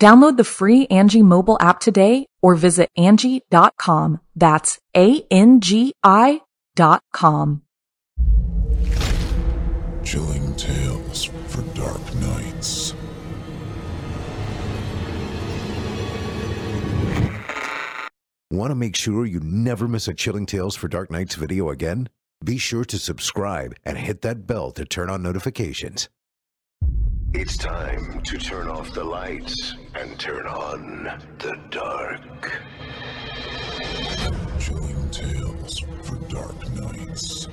[0.00, 4.20] Download the free Angi mobile app today or visit Angi.com.
[4.34, 6.40] That's A-N-G-I
[6.74, 7.62] dot com.
[10.02, 12.94] Chilling tales for dark nights.
[18.50, 22.10] Want to make sure you never miss a Chilling Tales for Dark Nights video again?
[22.44, 26.10] Be sure to subscribe and hit that bell to turn on notifications.
[27.34, 31.04] It's time to turn off the lights and turn on
[31.38, 32.60] the dark.
[34.60, 37.48] Chilling tales for dark nights.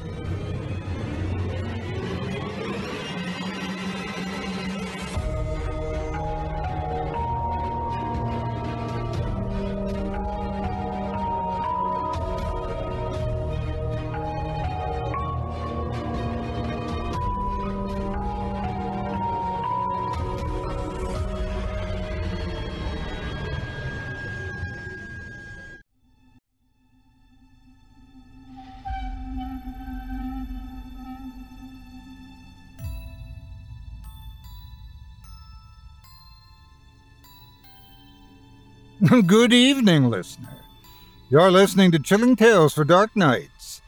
[39.27, 40.57] Good evening, listener.
[41.29, 43.81] You're listening to Chilling Tales for Dark Nights.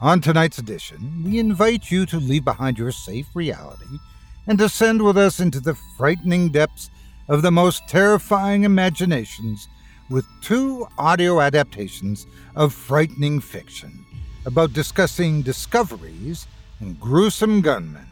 [0.00, 4.00] On tonight's edition, we invite you to leave behind your safe reality
[4.44, 6.90] and descend with us into the frightening depths
[7.28, 9.68] of the most terrifying imaginations
[10.10, 14.04] with two audio adaptations of frightening fiction
[14.46, 16.48] about discussing discoveries
[16.80, 18.08] and gruesome gunmen.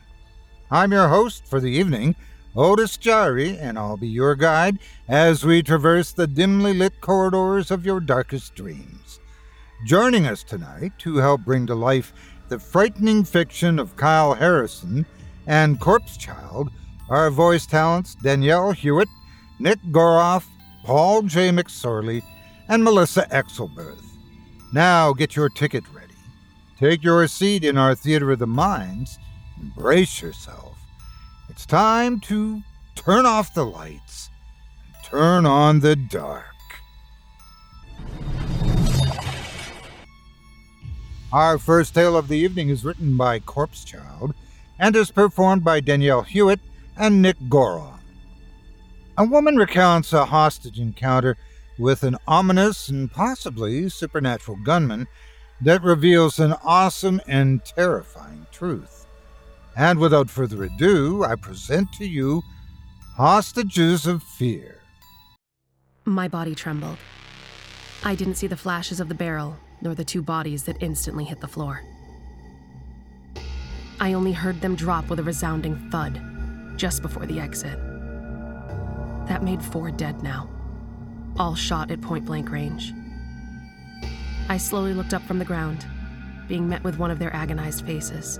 [0.71, 2.15] I'm your host for the evening,
[2.57, 4.79] Otis Jiry, and I'll be your guide
[5.09, 9.19] as we traverse the dimly lit corridors of your darkest dreams.
[9.87, 12.13] Joining us tonight to help bring to life
[12.49, 15.05] the frightening fiction of Kyle Harrison
[15.47, 16.71] and Corpse Child
[17.11, 19.09] are voice talents Danielle Hewitt,
[19.59, 20.47] Nick Goroff,
[20.85, 21.51] Paul J.
[21.51, 22.23] McSorley,
[22.69, 24.05] and Melissa Exelberth.
[24.73, 26.15] Now get your ticket ready.
[26.79, 29.19] Take your seat in our Theater of the Minds
[29.75, 30.74] brace yourself.
[31.49, 32.63] It's time to
[32.95, 34.31] turn off the lights
[34.87, 36.45] and turn on the dark.
[41.33, 44.35] Our first tale of the evening is written by Corpse Child
[44.79, 46.61] and is performed by Danielle Hewitt
[46.97, 47.99] and Nick Goroff.
[49.19, 51.37] A woman recounts a hostage encounter
[51.79, 55.07] with an ominous and possibly supernatural gunman
[55.61, 59.04] that reveals an awesome and terrifying truth.
[59.77, 62.43] And without further ado, I present to you
[63.17, 64.81] Hostages of Fear.
[66.05, 66.99] My body trembled.
[68.05, 71.41] I didn't see the flashes of the barrel, nor the two bodies that instantly hit
[71.41, 71.83] the floor.
[73.99, 76.21] I only heard them drop with a resounding thud
[76.77, 77.79] just before the exit.
[79.29, 80.49] That made four dead now,
[81.39, 82.93] all shot at point blank range.
[84.49, 85.87] I slowly looked up from the ground,
[86.47, 88.39] being met with one of their agonized faces.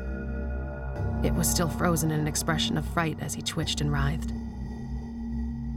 [1.25, 4.31] It was still frozen in an expression of fright as he twitched and writhed.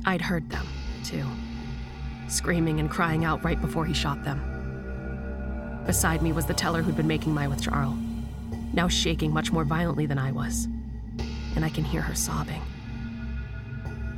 [0.06, 0.68] I'd heard them,
[1.06, 1.26] too,
[2.28, 4.42] screaming and crying out right before he shot them.
[5.86, 7.96] Beside me was the teller who'd been making my withdrawal,
[8.74, 10.68] now shaking much more violently than I was,
[11.56, 12.62] and I can hear her sobbing.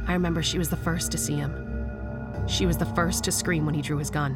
[0.08, 1.54] I remember she was the first to see him.
[2.48, 4.36] She was the first to scream when he drew his gun.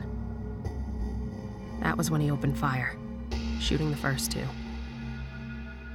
[1.82, 2.96] That was when he opened fire,
[3.60, 4.46] shooting the first two.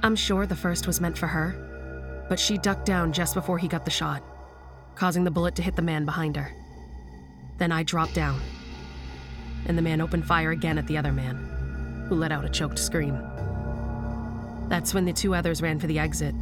[0.01, 3.67] I'm sure the first was meant for her, but she ducked down just before he
[3.67, 4.23] got the shot,
[4.95, 6.53] causing the bullet to hit the man behind her.
[7.57, 8.39] Then I dropped down,
[9.65, 12.79] and the man opened fire again at the other man, who let out a choked
[12.79, 13.19] scream.
[14.69, 16.33] That's when the two others ran for the exit,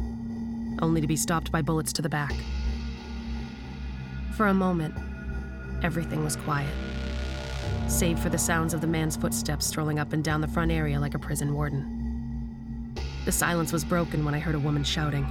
[0.80, 2.34] only to be stopped by bullets to the back.
[4.36, 4.94] For a moment,
[5.82, 6.72] everything was quiet.
[7.88, 11.00] save for the sounds of the man's footsteps strolling up and down the front area
[11.00, 11.97] like a prison warden.
[13.28, 15.26] The silence was broken when I heard a woman shouting.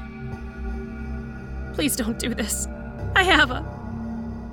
[1.74, 2.68] Please don't do this.
[3.16, 3.66] I have a.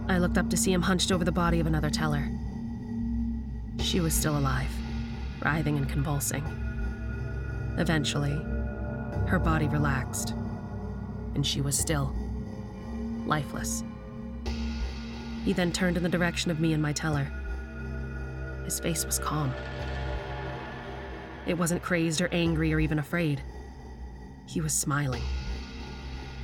[0.08, 2.26] I looked up to see him hunched over the body of another teller.
[3.81, 4.70] She was still alive,
[5.44, 6.43] writhing and convulsing.
[7.76, 8.32] Eventually,
[9.26, 10.31] her body relaxed,
[11.35, 12.17] and she was still,
[13.26, 13.85] lifeless.
[15.44, 17.31] He then turned in the direction of me and my teller.
[18.64, 19.52] His face was calm.
[21.46, 23.43] It wasn't crazed or angry or even afraid.
[24.46, 25.23] He was smiling.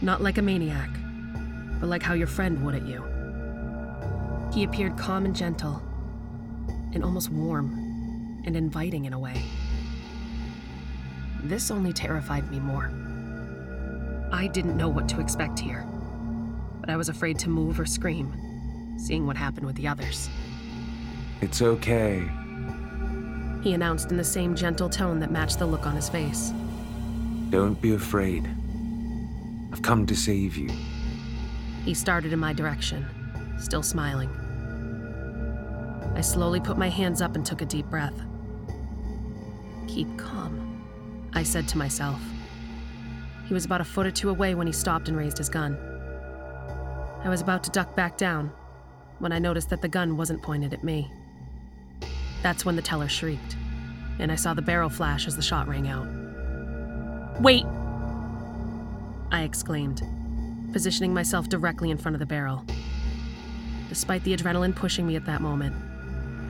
[0.02, 0.90] Not like a maniac,
[1.80, 3.04] but like how your friend would at you.
[4.52, 5.82] He appeared calm and gentle,
[6.92, 9.42] and almost warm and inviting in a way.
[11.42, 12.90] This only terrified me more.
[14.32, 15.86] I didn't know what to expect here,
[16.80, 20.28] but I was afraid to move or scream, seeing what happened with the others.
[21.40, 22.30] It's okay.
[23.62, 26.52] He announced in the same gentle tone that matched the look on his face.
[27.50, 28.48] Don't be afraid.
[29.72, 30.70] I've come to save you.
[31.84, 33.04] He started in my direction,
[33.58, 34.30] still smiling.
[36.14, 38.18] I slowly put my hands up and took a deep breath.
[39.86, 40.84] Keep calm,
[41.34, 42.20] I said to myself.
[43.46, 45.76] He was about a foot or two away when he stopped and raised his gun.
[47.24, 48.52] I was about to duck back down
[49.18, 51.10] when I noticed that the gun wasn't pointed at me.
[52.42, 53.56] That's when the teller shrieked,
[54.18, 56.06] and I saw the barrel flash as the shot rang out.
[57.40, 57.64] Wait!
[59.30, 60.02] I exclaimed,
[60.72, 62.64] positioning myself directly in front of the barrel.
[63.88, 65.74] Despite the adrenaline pushing me at that moment,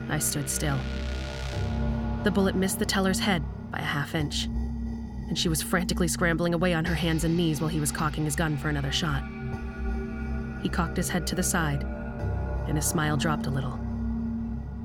[0.09, 0.77] I stood still.
[2.23, 6.53] The bullet missed the teller's head by a half inch, and she was frantically scrambling
[6.53, 9.23] away on her hands and knees while he was cocking his gun for another shot.
[10.61, 11.83] He cocked his head to the side,
[12.67, 13.79] and his smile dropped a little,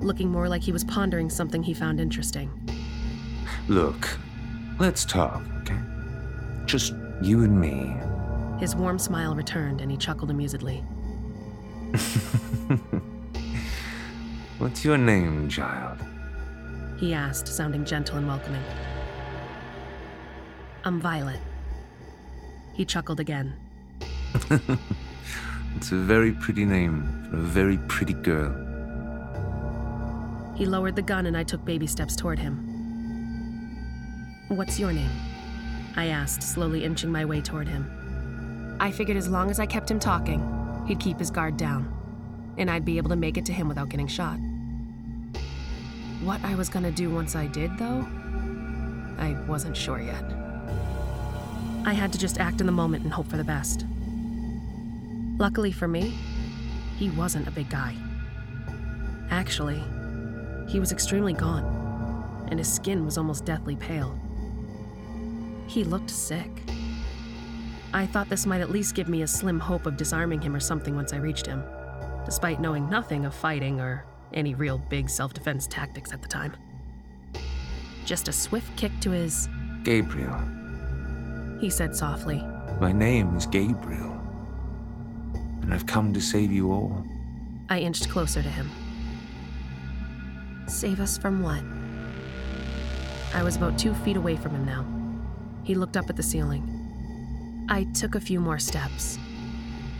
[0.00, 2.50] looking more like he was pondering something he found interesting.
[3.68, 4.08] Look,
[4.78, 5.78] let's talk, okay?
[6.66, 7.96] Just you and me.
[8.58, 10.84] His warm smile returned, and he chuckled amusedly.
[14.58, 15.98] What's your name, child?
[16.98, 18.62] He asked, sounding gentle and welcoming.
[20.84, 21.40] I'm Violet.
[22.74, 23.54] He chuckled again.
[25.76, 28.65] It's a very pretty name for a very pretty girl.
[30.56, 32.56] He lowered the gun, and I took baby steps toward him.
[34.48, 35.10] What's your name?
[35.96, 38.76] I asked, slowly inching my way toward him.
[38.80, 41.92] I figured as long as I kept him talking, he'd keep his guard down,
[42.56, 44.38] and I'd be able to make it to him without getting shot.
[46.22, 48.06] What I was gonna do once I did, though,
[49.18, 50.24] I wasn't sure yet.
[51.84, 53.84] I had to just act in the moment and hope for the best.
[55.38, 56.14] Luckily for me,
[56.96, 57.94] he wasn't a big guy.
[59.30, 59.82] Actually,
[60.66, 61.66] he was extremely gaunt,
[62.48, 64.18] and his skin was almost deathly pale.
[65.66, 66.50] He looked sick.
[67.92, 70.60] I thought this might at least give me a slim hope of disarming him or
[70.60, 71.62] something once I reached him,
[72.24, 74.04] despite knowing nothing of fighting or
[74.34, 76.56] any real big self defense tactics at the time.
[78.04, 79.48] Just a swift kick to his,
[79.82, 80.38] Gabriel.
[81.60, 82.44] he said softly.
[82.80, 84.12] My name is Gabriel.
[85.62, 87.04] And I've come to save you all.
[87.68, 88.70] I inched closer to him.
[90.66, 91.62] Save us from what?
[93.34, 94.84] I was about two feet away from him now.
[95.62, 97.66] He looked up at the ceiling.
[97.68, 99.18] I took a few more steps,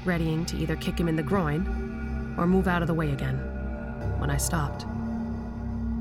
[0.04, 3.36] readying to either kick him in the groin or move out of the way again,
[4.18, 4.86] when I stopped.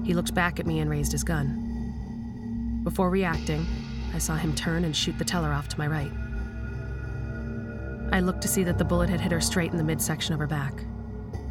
[0.04, 2.82] He looked back at me and raised his gun.
[2.84, 3.66] Before reacting,
[4.14, 6.12] I saw him turn and shoot the teller off to my right.
[8.12, 10.40] I looked to see that the bullet had hit her straight in the midsection of
[10.40, 10.86] her back.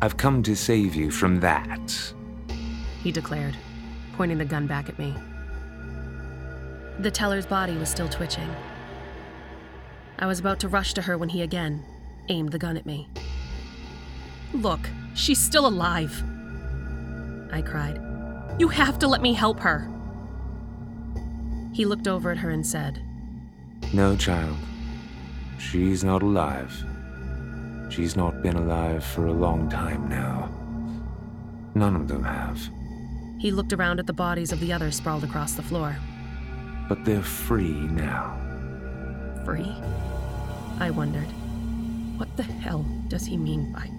[0.01, 2.15] I've come to save you from that.
[3.05, 3.55] He declared,
[4.15, 5.15] pointing the gun back at me.
[7.01, 8.49] The teller's body was still twitching.
[10.19, 11.85] I was about to rush to her when he again
[12.31, 13.09] aimed the gun at me.
[14.55, 16.23] Look, she's still alive,
[17.53, 18.01] I cried.
[18.59, 19.91] You have to let me help her.
[21.75, 23.03] He looked over at her and said,
[23.93, 24.57] No, child.
[25.59, 26.73] She's not alive.
[27.91, 30.51] She's not been alive for a long time now.
[31.75, 32.61] None of them have.
[33.45, 35.99] He looked around at the bodies of the others sprawled across the floor.
[36.89, 38.39] But they're free now.
[39.45, 39.71] Free?
[40.81, 41.29] I wondered.
[42.17, 43.91] What the hell does he mean by.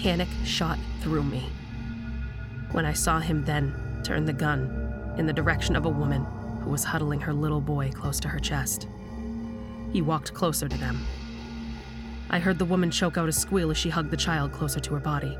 [0.00, 1.44] Panic shot through me.
[2.70, 6.24] When I saw him then turn the gun in the direction of a woman
[6.62, 8.88] who was huddling her little boy close to her chest.
[9.92, 11.04] He walked closer to them.
[12.30, 14.94] I heard the woman choke out a squeal as she hugged the child closer to
[14.94, 15.36] her body.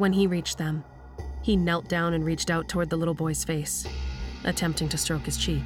[0.00, 0.82] When he reached them,
[1.42, 3.86] he knelt down and reached out toward the little boy's face,
[4.44, 5.62] attempting to stroke his cheek.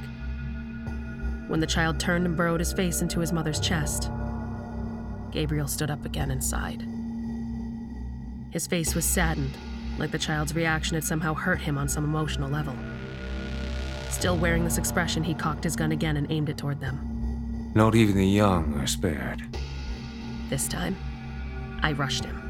[1.47, 4.11] When the child turned and burrowed his face into his mother's chest,
[5.31, 6.85] Gabriel stood up again and sighed.
[8.51, 9.57] His face was saddened,
[9.97, 12.75] like the child's reaction had somehow hurt him on some emotional level.
[14.09, 17.71] Still wearing this expression, he cocked his gun again and aimed it toward them.
[17.73, 19.43] Not even the young are spared.
[20.49, 20.97] This time,
[21.81, 22.44] I rushed him.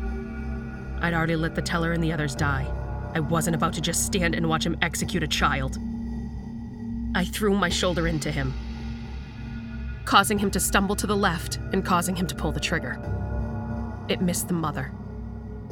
[1.02, 2.68] I'd already let the teller and the others die.
[3.14, 5.78] I wasn't about to just stand and watch him execute a child.
[7.16, 8.54] I threw my shoulder into him,
[10.04, 13.00] causing him to stumble to the left and causing him to pull the trigger.
[14.10, 14.92] It missed the mother,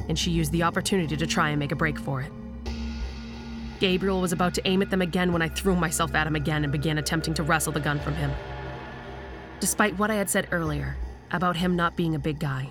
[0.08, 2.32] and she used the opportunity to try and make a break for it.
[3.80, 6.64] Gabriel was about to aim at them again when I threw myself at him again
[6.64, 8.30] and began attempting to wrestle the gun from him.
[9.60, 10.96] Despite what I had said earlier
[11.30, 12.70] about him not being a big guy,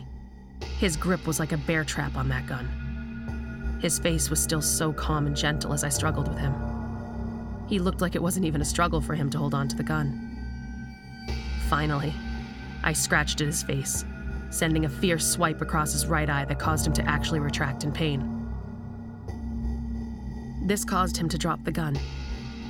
[0.80, 3.80] his grip was like a bear trap on that gun.
[3.82, 6.54] His face was still so calm and gentle as I struggled with him.
[7.68, 9.84] He looked like it wasn't even a struggle for him to hold on to the
[9.84, 10.30] gun.
[11.70, 12.14] Finally,
[12.84, 14.06] I scratched at his face,
[14.50, 17.92] sending a fierce swipe across his right eye that caused him to actually retract in
[17.92, 18.30] pain.
[20.66, 21.98] This caused him to drop the gun,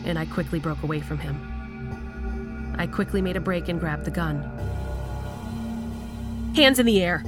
[0.05, 2.75] and I quickly broke away from him.
[2.77, 4.41] I quickly made a break and grabbed the gun.
[6.55, 7.23] Hands in the air,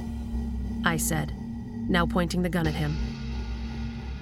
[0.86, 1.32] I said,
[1.88, 2.96] now pointing the gun at him.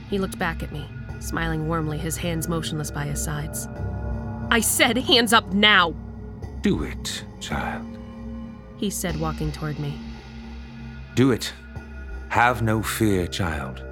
[0.08, 0.88] He looked back at me,
[1.20, 3.68] smiling warmly, his hands motionless by his sides.
[4.50, 5.94] I said, hands up now!
[6.62, 7.86] Do it, child.
[8.78, 10.00] He said, walking toward me.
[11.14, 11.52] Do it.
[12.30, 13.84] Have no fear, child.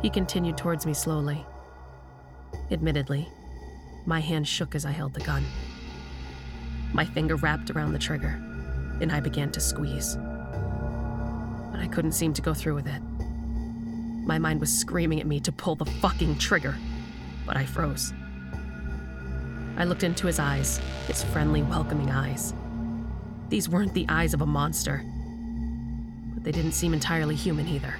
[0.00, 1.44] He continued towards me slowly.
[2.70, 3.28] Admittedly,
[4.06, 5.44] my hand shook as I held the gun.
[6.94, 8.40] My finger wrapped around the trigger,
[9.02, 10.16] and I began to squeeze.
[11.78, 13.00] I couldn't seem to go through with it.
[14.26, 16.76] My mind was screaming at me to pull the fucking trigger,
[17.46, 18.12] but I froze.
[19.76, 22.52] I looked into his eyes, his friendly, welcoming eyes.
[23.48, 25.02] These weren't the eyes of a monster,
[26.34, 27.94] but they didn't seem entirely human either.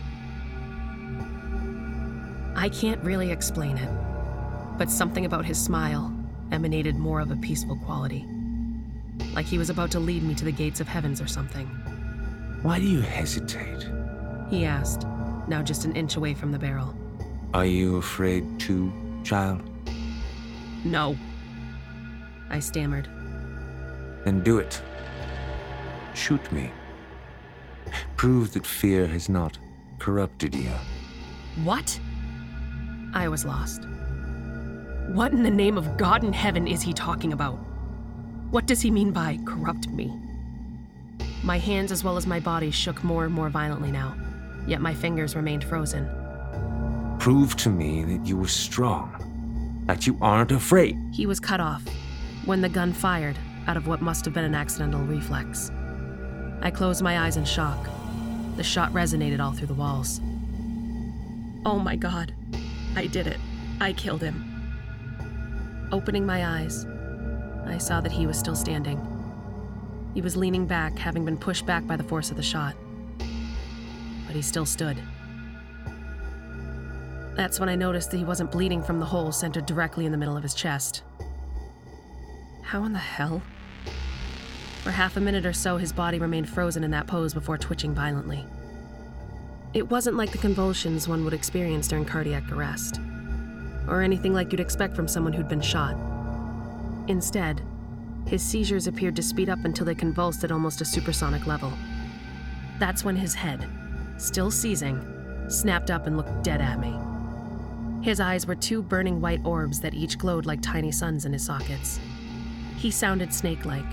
[2.57, 3.89] I can't really explain it,
[4.77, 6.13] but something about his smile
[6.51, 8.27] emanated more of a peaceful quality.
[9.33, 11.71] Like he was about to lead me to the gates of heavens or something.
[12.63, 13.89] Why do you hesitate?
[14.51, 15.07] He asked,
[15.47, 16.95] now just an inch away from the barrel.
[17.55, 19.63] Are you afraid too, child?
[20.85, 21.17] No.
[22.51, 23.09] I stammered.
[24.25, 24.83] Then do it.
[26.15, 26.71] Shoot me.
[28.17, 29.57] Prove that fear has not
[29.99, 30.73] corrupted you.
[31.63, 31.99] What?
[33.15, 33.87] I was lost.
[35.09, 37.59] What in the name of God in heaven is he talking about?
[38.51, 40.13] What does he mean by corrupt me?
[41.43, 44.15] My hands as well as my body shook more and more violently now,
[44.67, 46.09] yet my fingers remained frozen.
[47.19, 50.97] Prove to me that you were strong, that you aren't afraid.
[51.13, 51.83] He was cut off
[52.45, 55.71] when the gun fired out of what must have been an accidental reflex.
[56.61, 57.89] I closed my eyes in shock.
[58.57, 60.21] The shot resonated all through the walls.
[61.65, 62.35] Oh my god.
[62.97, 63.39] I did it.
[63.81, 64.45] I killed him.
[65.93, 66.87] Opening my eyes,
[67.67, 68.99] I saw that he was still standing.
[70.19, 72.75] He was leaning back, having been pushed back by the force of the shot.
[74.27, 74.97] But he still stood.
[77.37, 80.19] That's when I noticed that he wasn't bleeding from the hole centered directly in the
[80.19, 81.05] middle of his chest.
[82.63, 83.43] How in the hell?
[84.83, 87.95] For half a minute or so, his body remained frozen in that pose before twitching
[87.95, 88.45] violently.
[89.73, 92.99] It wasn't like the convulsions one would experience during cardiac arrest,
[93.87, 95.97] or anything like you'd expect from someone who'd been shot.
[97.07, 97.63] Instead,
[98.29, 101.73] his seizures appeared to speed up until they convulsed at almost a supersonic level.
[102.79, 103.67] That's when his head,
[104.19, 105.01] still seizing,
[105.49, 106.95] snapped up and looked dead at me.
[108.03, 111.45] His eyes were two burning white orbs that each glowed like tiny suns in his
[111.45, 111.99] sockets.
[112.77, 113.89] He sounded snake like,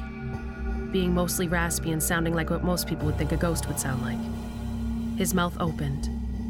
[0.92, 4.02] being mostly raspy and sounding like what most people would think a ghost would sound
[4.02, 5.18] like.
[5.18, 6.10] His mouth opened,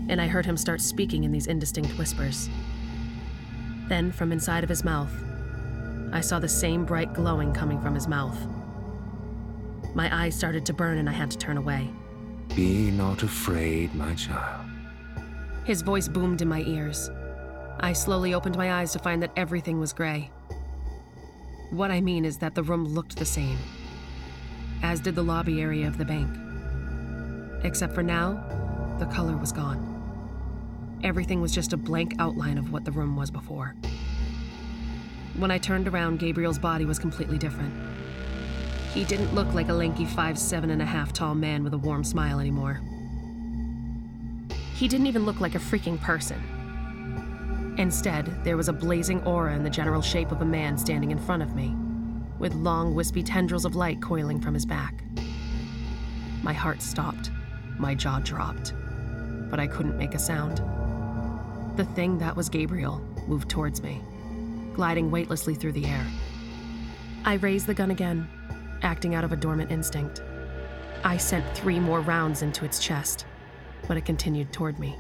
[0.09, 2.49] and I heard him start speaking in these indistinct whispers.
[3.87, 5.13] Then, from inside of his mouth,
[6.15, 8.37] I saw the same bright glowing coming from his mouth.
[9.93, 11.89] My eyes started to burn and I had to turn away.
[12.55, 14.65] Be not afraid, my child.
[15.65, 17.11] His voice boomed in my ears.
[17.81, 20.31] I slowly opened my eyes to find that everything was gray.
[21.69, 23.57] What I mean is that the room looked the same,
[24.83, 26.33] as did the lobby area of the bank.
[27.65, 28.41] Except for now,
[28.99, 29.81] the color was gone.
[31.03, 33.75] Everything was just a blank outline of what the room was before.
[35.37, 37.73] When I turned around, Gabriel's body was completely different.
[38.93, 41.77] He didn't look like a lanky five seven and a half tall man with a
[41.77, 42.79] warm smile anymore.
[44.73, 46.41] He didn't even look like a freaking person.
[47.77, 51.19] Instead, there was a blazing aura in the general shape of a man standing in
[51.19, 51.75] front of me,
[52.39, 55.03] with long, wispy tendrils of light coiling from his back.
[56.41, 57.31] My heart stopped,
[57.77, 58.73] my jaw dropped,
[59.49, 60.61] but I couldn't make a sound.
[61.75, 64.01] The thing that was Gabriel moved towards me,
[64.75, 66.05] gliding weightlessly through the air.
[67.23, 68.27] I raised the gun again,
[68.83, 70.21] acting out of a dormant instinct.
[71.03, 73.25] I sent three more rounds into its chest,
[73.87, 74.95] but it continued toward me,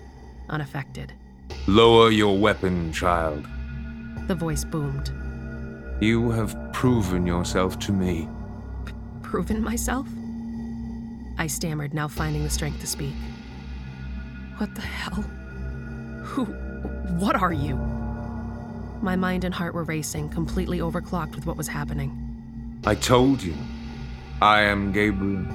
[0.49, 1.13] unaffected.
[1.67, 3.45] Lower your weapon, child.
[4.27, 5.11] The voice boomed.
[5.99, 8.27] You have proven yourself to me.
[9.21, 10.07] Proven myself?
[11.37, 13.13] I stammered, now finding the strength to speak.
[14.57, 15.21] What the hell?
[16.23, 16.45] Who.
[17.19, 17.75] What are you?
[19.01, 22.11] My mind and heart were racing, completely overclocked with what was happening.
[22.85, 23.53] I told you.
[24.41, 25.45] I am Gabriel.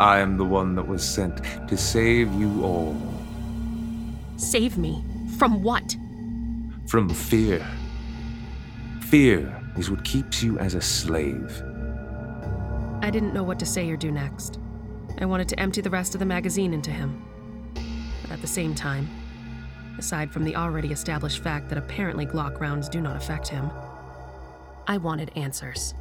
[0.00, 2.96] I am the one that was sent to save you all.
[4.36, 5.04] Save me?
[5.38, 5.96] From what?
[6.86, 7.64] From fear.
[9.00, 11.62] Fear is what keeps you as a slave.
[13.00, 14.58] I didn't know what to say or do next.
[15.20, 17.22] I wanted to empty the rest of the magazine into him.
[18.22, 19.08] But at the same time,
[19.98, 23.70] aside from the already established fact that apparently Glock rounds do not affect him,
[24.86, 25.94] I wanted answers.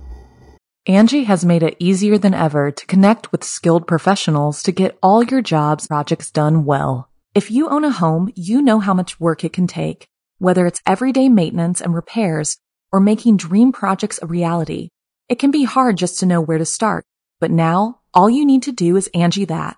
[0.88, 5.24] Angi has made it easier than ever to connect with skilled professionals to get all
[5.24, 7.10] your jobs projects done well.
[7.34, 10.08] If you own a home, you know how much work it can take,
[10.40, 12.58] whether it's everyday maintenance and repairs
[12.92, 14.90] or making dream projects a reality.
[15.30, 17.06] It can be hard just to know where to start,
[17.40, 19.78] but now all you need to do is Angi that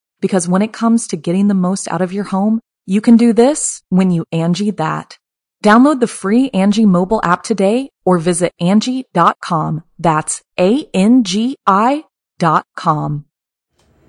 [0.21, 3.33] Because when it comes to getting the most out of your home, you can do
[3.33, 5.17] this when you Angi that.
[5.63, 9.83] Download the free Angi mobile app today or visit Angi.com.
[9.99, 12.05] That's A-N-G-I
[12.39, 13.25] dot com.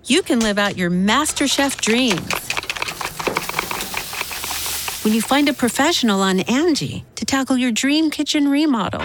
[0.07, 2.33] You can live out your MasterChef dreams
[5.05, 9.03] when you find a professional on Angi to tackle your dream kitchen remodel.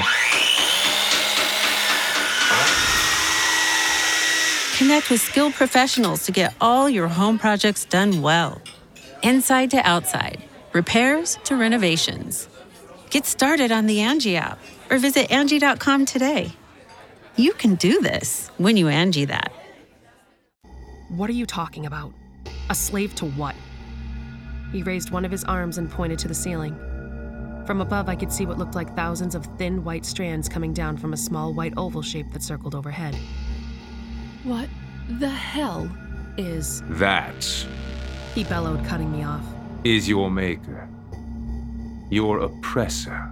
[4.77, 8.61] Connect with skilled professionals to get all your home projects done well.
[9.23, 12.47] Inside to outside, repairs to renovations.
[13.09, 14.59] Get started on the Angi app
[14.91, 16.51] or visit Angi.com today.
[17.37, 19.51] You can do this when you Angi that.
[21.09, 22.13] What are you talking about?
[22.69, 23.55] A slave to what?
[24.71, 26.75] He raised one of his arms and pointed to the ceiling.
[27.65, 30.97] From above, I could see what looked like thousands of thin white strands coming down
[30.97, 33.17] from a small white oval shape that circled overhead.
[34.47, 34.69] What
[35.19, 35.91] the hell
[36.37, 36.81] is.
[36.91, 37.45] That
[38.33, 39.43] He bellowed, cutting me off.
[39.83, 40.87] is your maker,
[42.09, 43.29] your oppressor.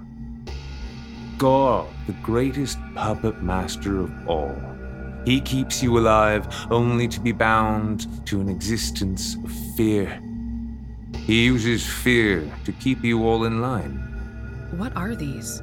[1.38, 4.58] God, the greatest puppet master of all.
[5.24, 10.20] He keeps you alive only to be bound to an existence of fear.
[11.26, 13.96] He uses fear to keep you all in line.
[14.76, 15.62] What are these?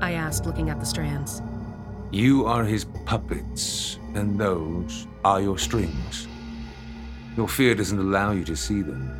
[0.00, 1.42] I asked, looking at the strands.
[2.12, 6.28] You are his puppets, and those are your strings.
[7.36, 9.10] Your fear doesn't allow you to see them.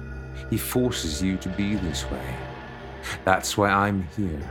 [0.50, 2.34] He forces you to be this way.
[3.24, 4.48] That's why I'm here.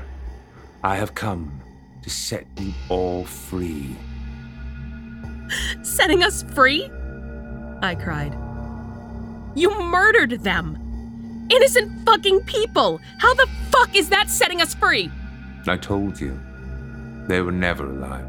[0.84, 1.62] I have come
[2.02, 3.95] to set you all free.
[5.82, 6.89] Setting us free?
[7.82, 8.38] I cried.
[9.56, 10.78] You murdered them!
[11.50, 13.00] Innocent fucking people!
[13.19, 15.10] How the fuck is that setting us free?
[15.67, 16.39] I told you,
[17.27, 18.27] they were never alive.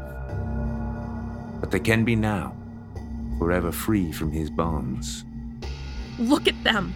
[1.59, 2.55] But they can be now,
[3.37, 5.23] forever free from his bonds.
[6.19, 6.95] Look at them!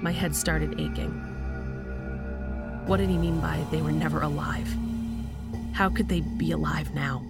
[0.00, 1.10] My head started aching.
[2.86, 4.68] What did he mean by they were never alive?
[5.72, 7.22] How could they be alive now?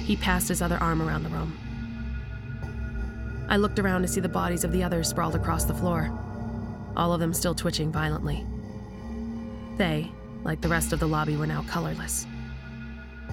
[0.00, 1.58] He passed his other arm around the room.
[3.48, 6.10] I looked around to see the bodies of the others sprawled across the floor,
[6.96, 8.46] all of them still twitching violently.
[9.76, 10.10] They,
[10.44, 12.26] like the rest of the lobby, were now colorless.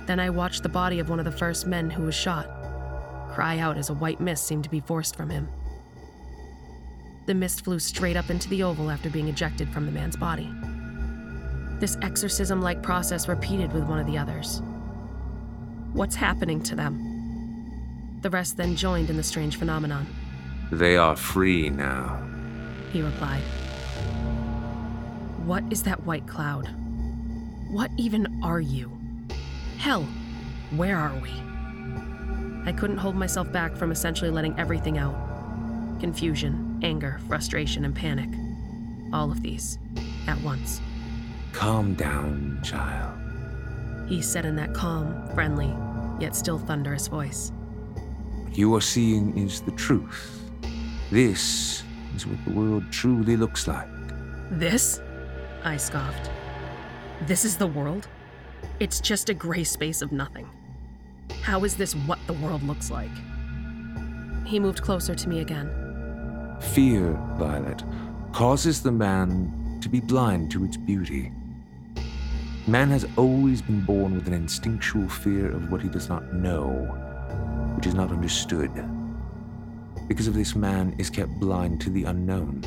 [0.08, 2.47] Then I watched the body of one of the first men who was shot
[3.32, 5.47] cry out as a white mist seemed to be forced from him.
[7.27, 10.51] The mist flew straight up into the oval after being ejected from the man's body.
[11.80, 14.62] This exorcism like process repeated with one of the others.
[15.93, 18.19] What's happening to them?
[18.21, 20.06] The rest then joined in the strange phenomenon,
[20.71, 22.21] They are free now.
[22.91, 23.41] he replied.
[25.45, 26.67] What is that white cloud?
[27.69, 28.91] What even are you?
[29.81, 30.03] Hell,
[30.75, 31.31] where are we?
[32.69, 35.15] I couldn't hold myself back from essentially letting everything out
[35.99, 38.29] confusion, anger, frustration, and panic.
[39.11, 39.79] All of these
[40.27, 40.81] at once.
[41.51, 43.19] Calm down, child.
[44.07, 45.73] He said in that calm, friendly,
[46.19, 47.51] yet still thunderous voice.
[48.43, 50.47] What you are seeing is the truth.
[51.09, 51.81] This
[52.15, 53.89] is what the world truly looks like.
[54.51, 55.01] This?
[55.63, 56.29] I scoffed.
[57.25, 58.07] This is the world?
[58.81, 60.49] It's just a gray space of nothing.
[61.43, 63.11] How is this what the world looks like?
[64.43, 65.69] He moved closer to me again.
[66.73, 67.83] Fear, Violet,
[68.33, 71.31] causes the man to be blind to its beauty.
[72.65, 76.71] Man has always been born with an instinctual fear of what he does not know,
[77.75, 78.71] which is not understood.
[80.07, 82.63] Because of this, man is kept blind to the unknown.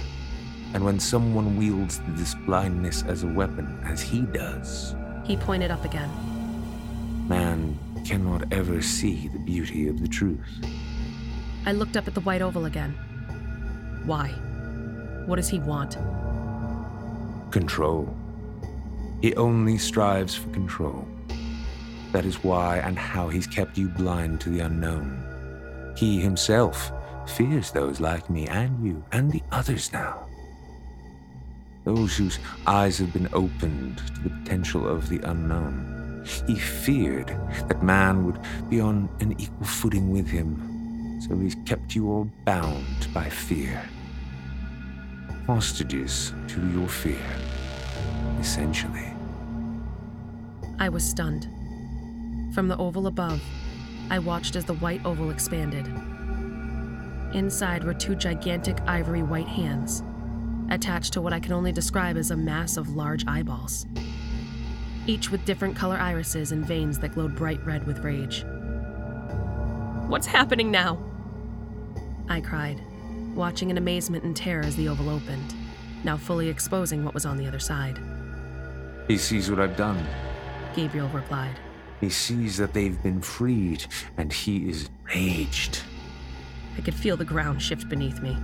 [0.75, 4.95] And when someone wields this blindness as a weapon, as he does,
[5.25, 6.11] He pointed up again.
[7.29, 10.65] man cannot ever see the beauty of the truth.
[11.65, 12.93] I looked up at the white oval again.
[14.05, 14.29] Why?
[15.25, 15.97] What does he want?
[17.51, 18.15] Control.
[19.23, 21.09] He only strives for control.
[22.13, 25.95] That is why and how he's kept you blind to the unknown.
[25.97, 26.93] He himself
[27.27, 30.27] fears those like me and you and the others now.
[31.85, 36.23] Those whose eyes have been opened to the potential of the unknown.
[36.47, 37.29] He feared
[37.69, 38.39] that man would
[38.71, 43.83] be on an equal footing with him, so he's kept you all bound by fear.
[45.47, 47.21] Hostages to your fear,
[48.41, 49.13] essentially.
[50.79, 51.49] I was stunned.
[52.55, 53.43] From the oval above,
[54.09, 55.87] I watched as the white oval expanded.
[57.35, 60.03] Inside were two gigantic ivory white hands,
[60.71, 63.87] attached to what I can only describe as a mass of large eyeballs,
[65.07, 68.45] each with different color irises and veins that glowed bright red with rage.
[70.09, 70.99] What's happening now?
[72.29, 72.81] I cried,
[73.35, 75.55] watching in amazement and terror as the oval opened,
[76.05, 77.99] now fully exposing what was on the other side.
[79.09, 80.07] He sees what I've done.
[80.75, 81.59] Gabriel replied.
[82.01, 85.81] He sees that they've been freed, and he is enraged.
[86.77, 88.37] I could feel the ground shift beneath me.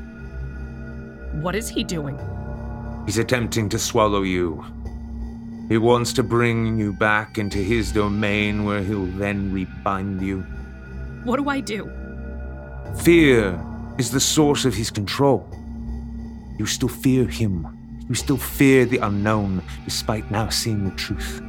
[1.33, 2.19] What is he doing?
[3.07, 4.65] He's attempting to swallow you.
[5.69, 10.41] He wants to bring you back into his domain where he'll then rebind you.
[11.25, 11.91] What do I do?
[13.03, 13.65] Fear
[13.99, 15.49] is the source of his control.
[16.59, 17.67] You still fear him.
[18.09, 21.41] You still fear the unknown, despite now seeing the truth.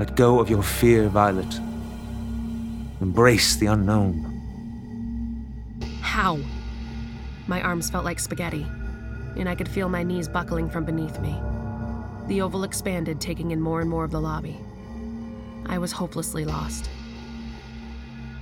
[0.00, 1.60] Let go of your fear, Violet.
[3.00, 4.32] Embrace the unknown.
[6.00, 6.38] How?
[7.46, 8.66] My arms felt like spaghetti,
[9.36, 11.38] and I could feel my knees buckling from beneath me.
[12.26, 14.58] The oval expanded, taking in more and more of the lobby.
[15.66, 16.90] I was hopelessly lost.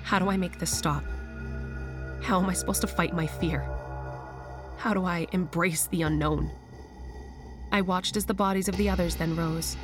[0.05, 1.05] How do I make this stop?
[2.23, 3.67] How am I supposed to fight my fear?
[4.79, 6.51] How do I embrace the unknown?
[7.73, 9.77] I watched as the bodies of the others then rose,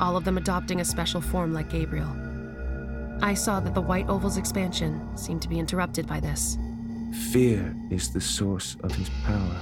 [0.00, 2.10] all of them adopting a special form like Gabriel.
[3.22, 6.58] I saw that the white oval's expansion seemed to be interrupted by this.
[7.14, 9.56] Fear is the source of his power.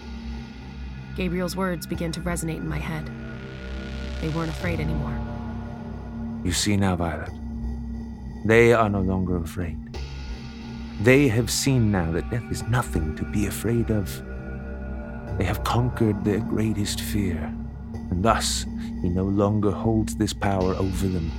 [1.17, 3.11] Gabriel's words began to resonate in my head.
[4.21, 5.19] They weren't afraid anymore.
[6.45, 7.31] You see now, Violet.
[8.45, 9.79] They are no longer afraid.
[11.03, 14.09] They have seen now that death is nothing to be afraid of.
[15.37, 17.53] They have conquered their greatest fear,
[18.11, 18.65] and thus
[19.01, 21.31] he no longer holds this power over them.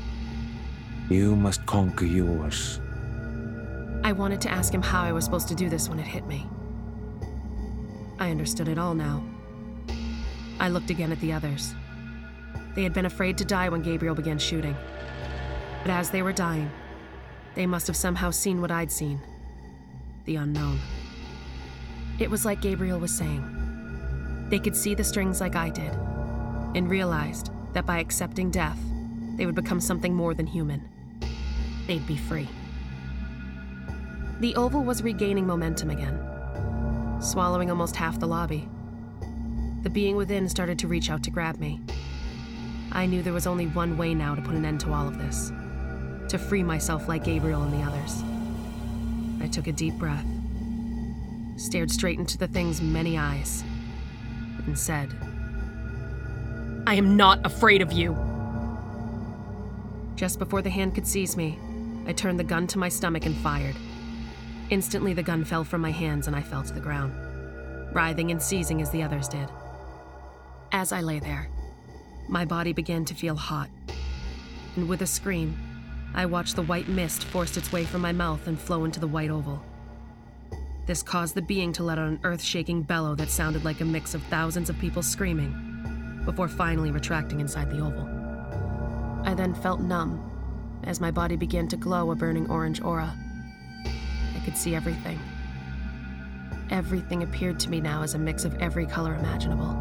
[1.09, 2.79] You must conquer yours.
[4.03, 6.27] I wanted to ask him how I was supposed to do this when it hit
[6.27, 6.45] me.
[8.19, 9.23] I understood it all now.
[10.59, 11.73] I looked again at the others.
[12.75, 14.75] They had been afraid to die when Gabriel began shooting.
[15.81, 16.69] But as they were dying,
[17.55, 19.21] they must have somehow seen what I'd seen
[20.25, 20.79] the unknown.
[22.19, 24.47] It was like Gabriel was saying.
[24.49, 25.91] They could see the strings like I did,
[26.75, 28.79] and realized that by accepting death,
[29.35, 30.87] they would become something more than human.
[31.87, 32.47] They'd be free.
[34.39, 36.19] The oval was regaining momentum again,
[37.21, 38.67] swallowing almost half the lobby.
[39.83, 41.81] The being within started to reach out to grab me.
[42.91, 45.17] I knew there was only one way now to put an end to all of
[45.17, 45.51] this
[46.29, 48.23] to free myself like Gabriel and the others.
[49.41, 50.25] I took a deep breath,
[51.57, 53.63] stared straight into the thing's many eyes,
[54.65, 55.09] and said,
[56.87, 58.17] I am not afraid of you.
[60.15, 61.59] Just before the hand could seize me,
[62.07, 63.75] I turned the gun to my stomach and fired.
[64.69, 67.13] Instantly, the gun fell from my hands and I fell to the ground,
[67.93, 69.49] writhing and seizing as the others did.
[70.71, 71.49] As I lay there,
[72.27, 73.69] my body began to feel hot.
[74.75, 75.57] And with a scream,
[76.15, 79.07] I watched the white mist force its way from my mouth and flow into the
[79.07, 79.63] white oval.
[80.85, 83.85] This caused the being to let out an earth shaking bellow that sounded like a
[83.85, 88.07] mix of thousands of people screaming, before finally retracting inside the oval.
[89.23, 90.29] I then felt numb
[90.83, 93.15] as my body began to glow a burning orange aura.
[94.43, 95.19] Could see everything.
[96.69, 99.71] Everything appeared to me now as a mix of every color imaginable.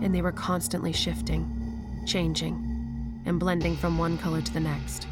[0.00, 5.06] And they were constantly shifting, changing, and blending from one color to the next.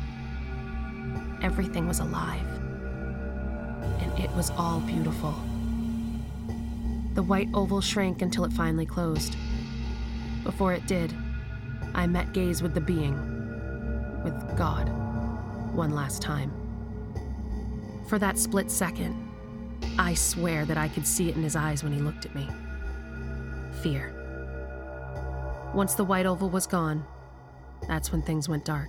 [1.43, 2.47] Everything was alive.
[4.01, 5.35] And it was all beautiful.
[7.15, 9.37] The white oval shrank until it finally closed.
[10.45, 11.15] Before it did,
[11.95, 13.15] I met gaze with the being,
[14.25, 14.89] with God,
[15.75, 16.60] one last time.
[18.11, 19.15] For that split second,
[19.97, 22.49] I swear that I could see it in his eyes when he looked at me.
[23.83, 24.13] Fear.
[25.77, 27.05] Once the white oval was gone,
[27.87, 28.89] that's when things went dark.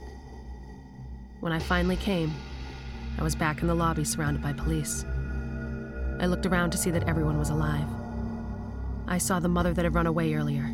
[1.39, 2.33] When I finally came,
[3.19, 5.05] I was back in the lobby surrounded by police.
[6.19, 7.87] I looked around to see that everyone was alive.
[9.07, 10.67] I saw the mother that had run away earlier.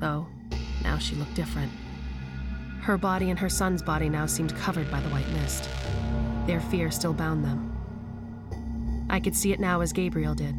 [0.00, 0.26] Though,
[0.82, 1.70] now she looked different.
[2.80, 5.70] Her body and her son's body now seemed covered by the white mist.
[6.46, 7.72] Their fear still bound them.
[9.10, 10.54] I could see it now as Gabriel did.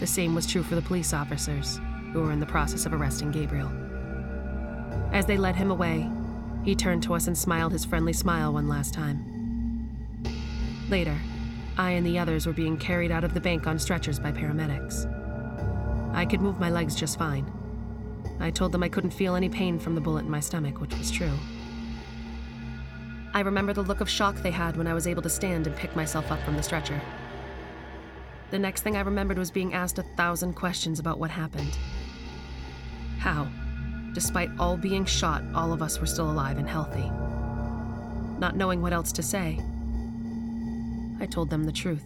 [0.00, 1.80] The same was true for the police officers,
[2.12, 3.70] who were in the process of arresting Gabriel.
[5.12, 6.08] As they led him away,
[6.64, 9.24] he turned to us and smiled his friendly smile one last time.
[10.88, 11.16] Later,
[11.78, 15.04] I and the others were being carried out of the bank on stretchers by paramedics.
[16.14, 17.50] I could move my legs just fine.
[18.40, 20.96] I told them I couldn't feel any pain from the bullet in my stomach, which
[20.96, 21.32] was true.
[23.36, 25.76] I remember the look of shock they had when I was able to stand and
[25.76, 26.98] pick myself up from the stretcher.
[28.50, 31.76] The next thing I remembered was being asked a thousand questions about what happened.
[33.18, 33.46] How,
[34.14, 37.10] despite all being shot, all of us were still alive and healthy.
[38.38, 39.60] Not knowing what else to say,
[41.20, 42.04] I told them the truth.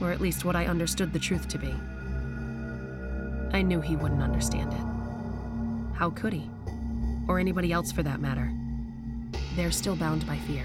[0.00, 1.72] Or at least what I understood the truth to be.
[3.52, 5.96] I knew he wouldn't understand it.
[5.96, 6.50] How could he?
[7.28, 8.52] Or anybody else for that matter.
[9.58, 10.64] They're still bound by fear.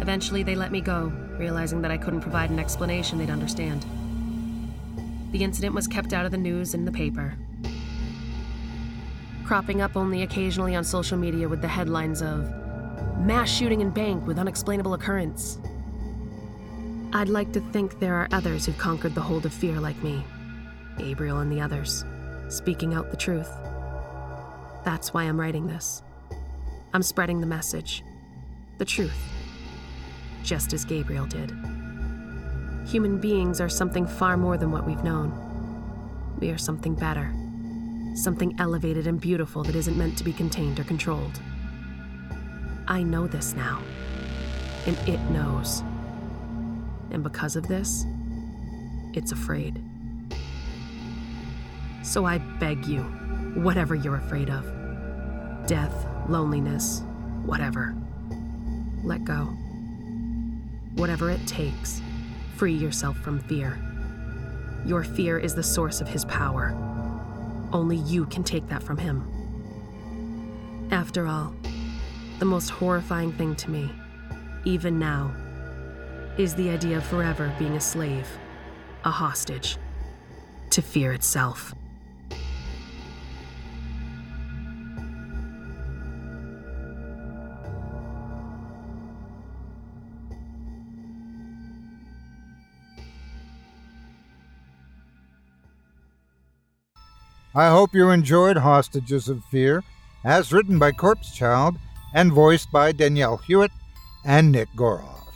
[0.00, 3.86] Eventually, they let me go, realizing that I couldn't provide an explanation they'd understand.
[5.30, 7.36] The incident was kept out of the news and the paper,
[9.44, 12.50] cropping up only occasionally on social media with the headlines of
[13.20, 15.60] Mass shooting in bank with unexplainable occurrence.
[17.12, 20.24] I'd like to think there are others who've conquered the hold of fear like me.
[20.98, 22.04] Gabriel and the others,
[22.48, 23.50] speaking out the truth.
[24.84, 26.02] That's why I'm writing this.
[26.94, 28.04] I'm spreading the message,
[28.76, 29.16] the truth,
[30.42, 31.50] just as Gabriel did.
[32.86, 35.32] Human beings are something far more than what we've known.
[36.38, 37.32] We are something better,
[38.14, 41.40] something elevated and beautiful that isn't meant to be contained or controlled.
[42.86, 43.80] I know this now,
[44.86, 45.82] and it knows.
[47.10, 48.04] And because of this,
[49.14, 49.82] it's afraid.
[52.02, 53.00] So I beg you,
[53.54, 54.66] whatever you're afraid of
[55.66, 57.02] death, loneliness,
[57.44, 57.94] whatever
[59.04, 59.44] let go.
[60.94, 62.00] Whatever it takes,
[62.56, 63.78] free yourself from fear.
[64.86, 66.74] Your fear is the source of his power.
[67.72, 69.28] Only you can take that from him.
[70.90, 71.54] After all,
[72.38, 73.90] the most horrifying thing to me,
[74.64, 75.34] even now,
[76.36, 78.26] is the idea of forever being a slave,
[79.04, 79.76] a hostage,
[80.70, 81.74] to fear itself.
[97.54, 99.84] I hope you enjoyed Hostages of Fear,
[100.24, 101.76] as written by Corpse Child
[102.14, 103.70] and voiced by Danielle Hewitt
[104.24, 105.34] and Nick Goroff.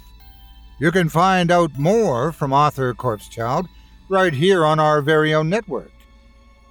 [0.78, 3.68] You can find out more from author Corpse Child
[4.08, 5.92] right here on our very own network.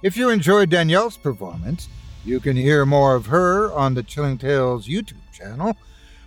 [0.02, 1.88] If you enjoyed Danielle's performance,
[2.24, 5.76] you can hear more of her on the Chilling Tales YouTube channel,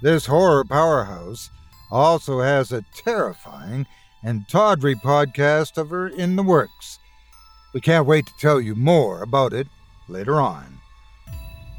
[0.00, 1.50] This horror powerhouse
[1.90, 3.86] also has a terrifying
[4.22, 6.98] and tawdry podcast of her in the works.
[7.74, 9.66] We can't wait to tell you more about it
[10.08, 10.78] later on.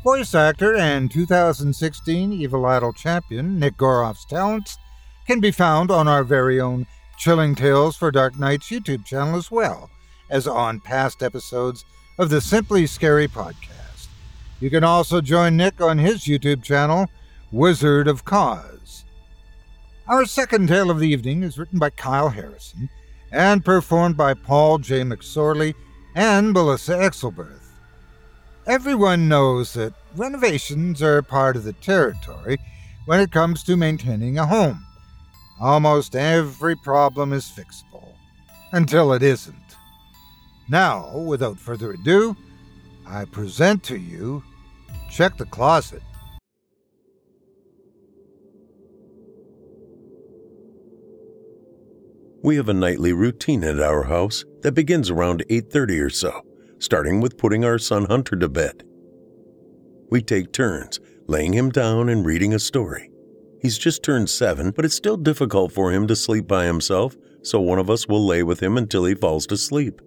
[0.04, 4.78] Voice actor and 2016 Evil Idol champion Nick Goroff's talents
[5.28, 6.88] can be found on our very own
[7.20, 9.90] Chilling Tales for Dark Nights YouTube channel as well
[10.30, 11.84] as on past episodes
[12.18, 14.08] of the Simply Scary podcast.
[14.62, 17.08] You can also join Nick on his YouTube channel,
[17.52, 19.04] Wizard of Cause.
[20.08, 22.90] Our second tale of the evening is written by Kyle Harrison
[23.34, 25.02] and performed by Paul J.
[25.02, 25.76] McSorley
[26.16, 27.68] and Melissa Exelberth.
[28.66, 32.58] Everyone knows that renovations are part of the territory
[33.08, 34.86] when it comes to maintaining a home.
[35.60, 38.14] Almost every problem is fixable,
[38.72, 39.56] until it isn't.
[40.70, 42.38] Now, without further ado,
[43.06, 44.44] I present to you
[45.12, 46.04] Check the Closet.
[52.42, 56.42] We have a nightly routine at our house that begins around 8:30 or so,
[56.78, 58.84] starting with putting our son Hunter to bed.
[60.10, 63.09] We take turns laying him down and reading a story.
[63.62, 67.60] He's just turned 7, but it's still difficult for him to sleep by himself, so
[67.60, 70.02] one of us will lay with him until he falls to sleep.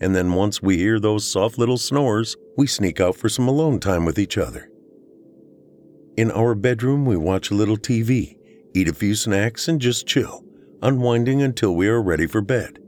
[0.00, 3.80] And then once we hear those soft little snores, we sneak out for some alone
[3.80, 4.70] time with each other.
[6.16, 8.36] In our bedroom, we watch a little TV,
[8.74, 10.44] eat a few snacks, and just chill
[10.82, 12.78] unwinding until we are ready for bed.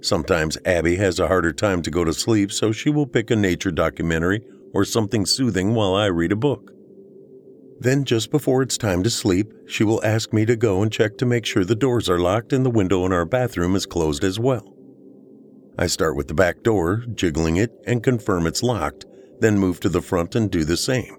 [0.00, 3.36] Sometimes Abby has a harder time to go to sleep, so she will pick a
[3.36, 6.72] nature documentary or something soothing while I read a book.
[7.78, 11.18] Then, just before it's time to sleep, she will ask me to go and check
[11.18, 14.24] to make sure the doors are locked and the window in our bathroom is closed
[14.24, 14.74] as well.
[15.78, 19.04] I start with the back door, jiggling it, and confirm it's locked,
[19.40, 21.16] then move to the front and do the same.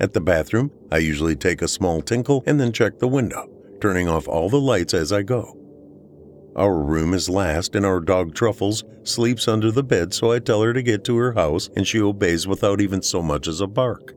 [0.00, 3.48] At the bathroom, I usually take a small tinkle and then check the window
[3.80, 5.56] turning off all the lights as I go.
[6.56, 10.62] Our room is last, and our dog Truffles sleeps under the bed, so I tell
[10.62, 13.66] her to get to her house, and she obeys without even so much as a
[13.66, 14.14] bark.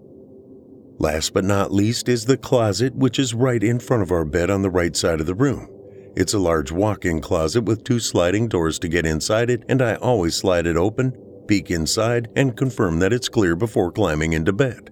[1.01, 4.51] Last but not least is the closet, which is right in front of our bed
[4.51, 5.67] on the right side of the room.
[6.15, 9.81] It's a large walk in closet with two sliding doors to get inside it, and
[9.81, 11.13] I always slide it open,
[11.47, 14.91] peek inside, and confirm that it's clear before climbing into bed.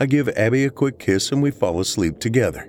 [0.00, 2.68] I give Abby a quick kiss and we fall asleep together.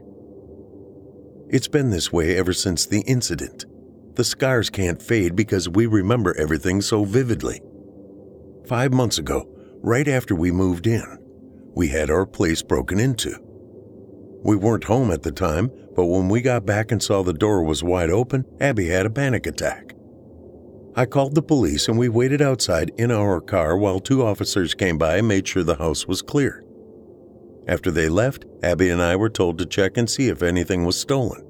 [1.50, 3.66] It's been this way ever since the incident.
[4.14, 7.62] The scars can't fade because we remember everything so vividly.
[8.68, 9.50] Five months ago,
[9.82, 11.18] right after we moved in,
[11.78, 13.40] we had our place broken into.
[14.44, 17.64] We weren't home at the time, but when we got back and saw the door
[17.64, 19.94] was wide open, Abby had a panic attack.
[20.96, 24.98] I called the police and we waited outside in our car while two officers came
[24.98, 26.66] by and made sure the house was clear.
[27.68, 31.00] After they left, Abby and I were told to check and see if anything was
[31.00, 31.46] stolen.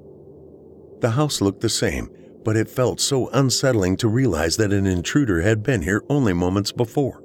[1.00, 2.10] The house looked the same,
[2.44, 6.70] but it felt so unsettling to realize that an intruder had been here only moments
[6.70, 7.22] before.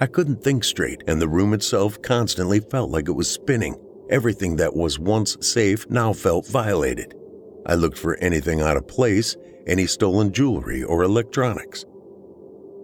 [0.00, 3.76] I couldn't think straight, and the room itself constantly felt like it was spinning.
[4.08, 7.14] Everything that was once safe now felt violated.
[7.66, 9.36] I looked for anything out of place,
[9.66, 11.84] any stolen jewelry or electronics.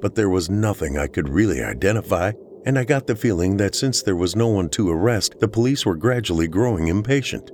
[0.00, 2.32] But there was nothing I could really identify
[2.66, 5.86] and I got the feeling that since there was no one to arrest, the police
[5.86, 7.52] were gradually growing impatient.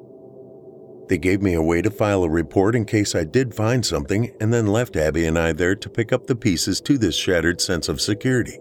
[1.09, 4.35] They gave me a way to file a report in case I did find something,
[4.41, 7.61] and then left Abby and I there to pick up the pieces to this shattered
[7.61, 8.59] sense of security.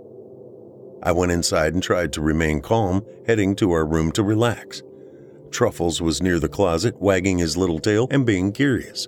[1.03, 4.83] I went inside and tried to remain calm, heading to our room to relax.
[5.49, 9.07] Truffles was near the closet, wagging his little tail and being curious.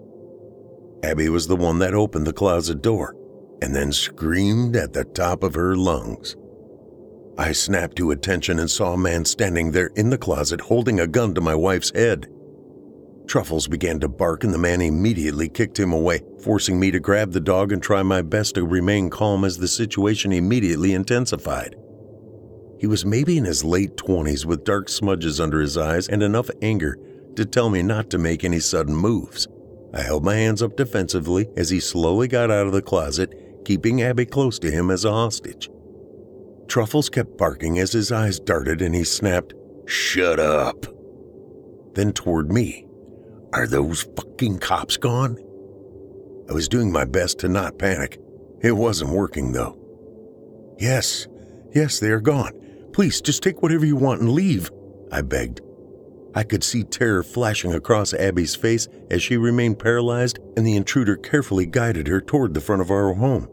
[1.04, 3.16] Abby was the one that opened the closet door
[3.62, 6.36] and then screamed at the top of her lungs.
[7.38, 11.08] I snapped to attention and saw a man standing there in the closet holding a
[11.08, 12.28] gun to my wife's head.
[13.26, 17.32] Truffles began to bark, and the man immediately kicked him away, forcing me to grab
[17.32, 21.76] the dog and try my best to remain calm as the situation immediately intensified.
[22.84, 26.50] He was maybe in his late 20s with dark smudges under his eyes and enough
[26.62, 26.98] anger
[27.38, 29.48] to tell me not to make any sudden moves.
[29.94, 34.02] I held my hands up defensively as he slowly got out of the closet, keeping
[34.02, 35.70] Abby close to him as a hostage.
[36.68, 39.54] Truffles kept barking as his eyes darted and he snapped,
[39.86, 40.86] Shut up.
[41.94, 42.86] Then toward me,
[43.54, 45.38] Are those fucking cops gone?
[46.50, 48.20] I was doing my best to not panic.
[48.60, 49.80] It wasn't working though.
[50.80, 51.30] Yes,
[51.74, 52.60] yes, they are gone.
[52.94, 54.72] Please just take whatever you want and leave,
[55.12, 55.62] I begged.
[56.36, 61.16] I could see terror flashing across Abby's face as she remained paralyzed, and the intruder
[61.16, 63.48] carefully guided her toward the front of our home.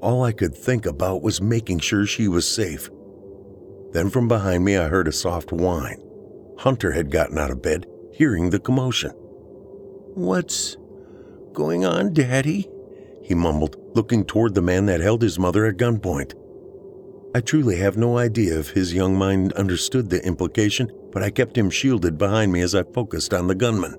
[0.00, 2.88] All I could think about was making sure she was safe.
[3.92, 6.02] Then from behind me, I heard a soft whine.
[6.58, 9.10] Hunter had gotten out of bed, hearing the commotion.
[10.14, 10.76] What's
[11.52, 12.68] going on, Daddy?
[13.22, 16.34] He mumbled, looking toward the man that held his mother at gunpoint.
[17.34, 21.56] I truly have no idea if his young mind understood the implication, but I kept
[21.56, 23.96] him shielded behind me as I focused on the gunman.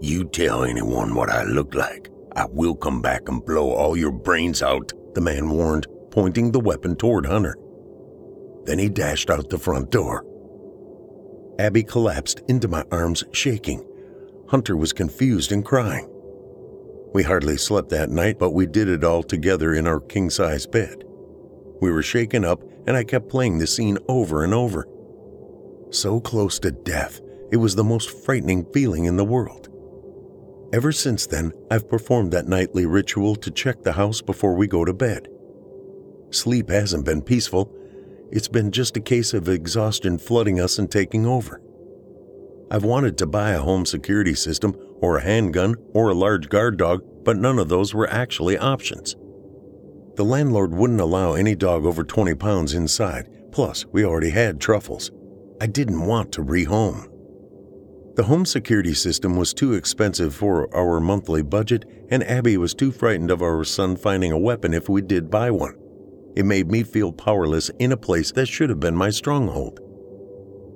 [0.00, 2.10] You tell anyone what I look like.
[2.34, 6.58] I will come back and blow all your brains out, the man warned, pointing the
[6.58, 7.56] weapon toward Hunter.
[8.64, 10.26] Then he dashed out the front door.
[11.60, 13.86] Abby collapsed into my arms, shaking.
[14.48, 16.10] Hunter was confused and crying.
[17.14, 20.66] We hardly slept that night, but we did it all together in our king size
[20.66, 21.04] bed.
[21.80, 24.86] We were shaken up, and I kept playing the scene over and over.
[25.90, 27.20] So close to death,
[27.50, 29.68] it was the most frightening feeling in the world.
[30.72, 34.84] Ever since then, I've performed that nightly ritual to check the house before we go
[34.84, 35.28] to bed.
[36.30, 37.72] Sleep hasn't been peaceful,
[38.32, 41.60] it's been just a case of exhaustion flooding us and taking over.
[42.70, 46.76] I've wanted to buy a home security system or a handgun or a large guard
[46.76, 49.14] dog, but none of those were actually options.
[50.16, 55.10] The landlord wouldn't allow any dog over 20 pounds inside, plus, we already had truffles.
[55.60, 57.10] I didn't want to rehome.
[58.14, 62.92] The home security system was too expensive for our monthly budget, and Abby was too
[62.92, 65.74] frightened of our son finding a weapon if we did buy one.
[66.36, 69.80] It made me feel powerless in a place that should have been my stronghold.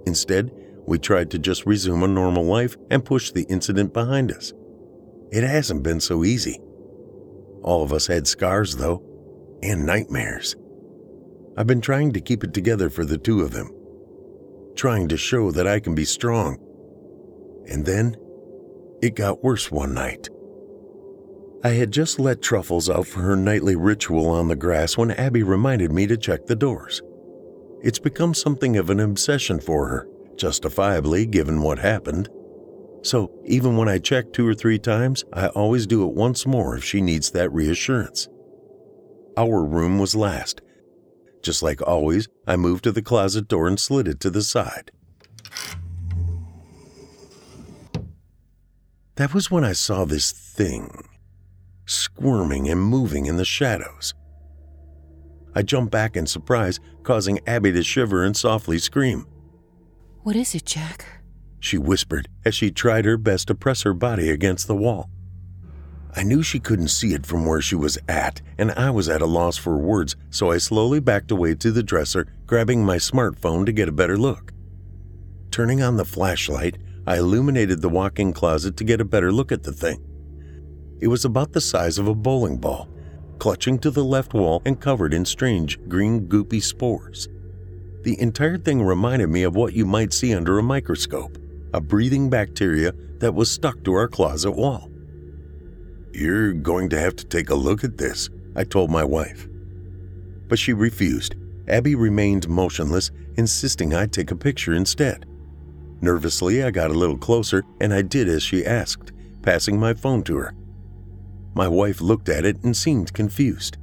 [0.04, 0.50] Instead,
[0.84, 4.52] we tried to just resume a normal life and push the incident behind us.
[5.30, 6.58] It hasn't been so easy.
[7.62, 9.04] All of us had scars, though,
[9.62, 10.56] and nightmares.
[11.56, 13.70] I've been trying to keep it together for the two of them,
[14.76, 16.58] trying to show that I can be strong.
[17.68, 18.16] And then,
[19.02, 20.28] it got worse one night.
[21.64, 25.42] I had just let Truffles out for her nightly ritual on the grass when Abby
[25.42, 27.02] reminded me to check the doors.
[27.82, 32.28] It's become something of an obsession for her, justifiably given what happened.
[33.02, 36.76] So even when I check two or three times, I always do it once more
[36.76, 38.28] if she needs that reassurance.
[39.38, 40.62] Our room was last.
[41.44, 44.90] Just like always, I moved to the closet door and slid it to the side.
[49.14, 51.04] That was when I saw this thing
[51.86, 54.12] squirming and moving in the shadows.
[55.54, 59.24] I jumped back in surprise, causing Abby to shiver and softly scream.
[60.24, 61.06] What is it, Jack?
[61.60, 65.08] She whispered as she tried her best to press her body against the wall.
[66.18, 69.22] I knew she couldn't see it from where she was at, and I was at
[69.22, 73.64] a loss for words, so I slowly backed away to the dresser, grabbing my smartphone
[73.66, 74.52] to get a better look.
[75.52, 79.52] Turning on the flashlight, I illuminated the walk in closet to get a better look
[79.52, 80.04] at the thing.
[81.00, 82.88] It was about the size of a bowling ball,
[83.38, 87.28] clutching to the left wall and covered in strange green goopy spores.
[88.02, 91.38] The entire thing reminded me of what you might see under a microscope
[91.74, 94.87] a breathing bacteria that was stuck to our closet wall.
[96.12, 99.46] You're going to have to take a look at this, I told my wife.
[100.48, 101.36] But she refused.
[101.68, 105.26] Abby remained motionless, insisting I take a picture instead.
[106.00, 110.22] Nervously, I got a little closer and I did as she asked, passing my phone
[110.24, 110.54] to her.
[111.54, 113.78] My wife looked at it and seemed confused.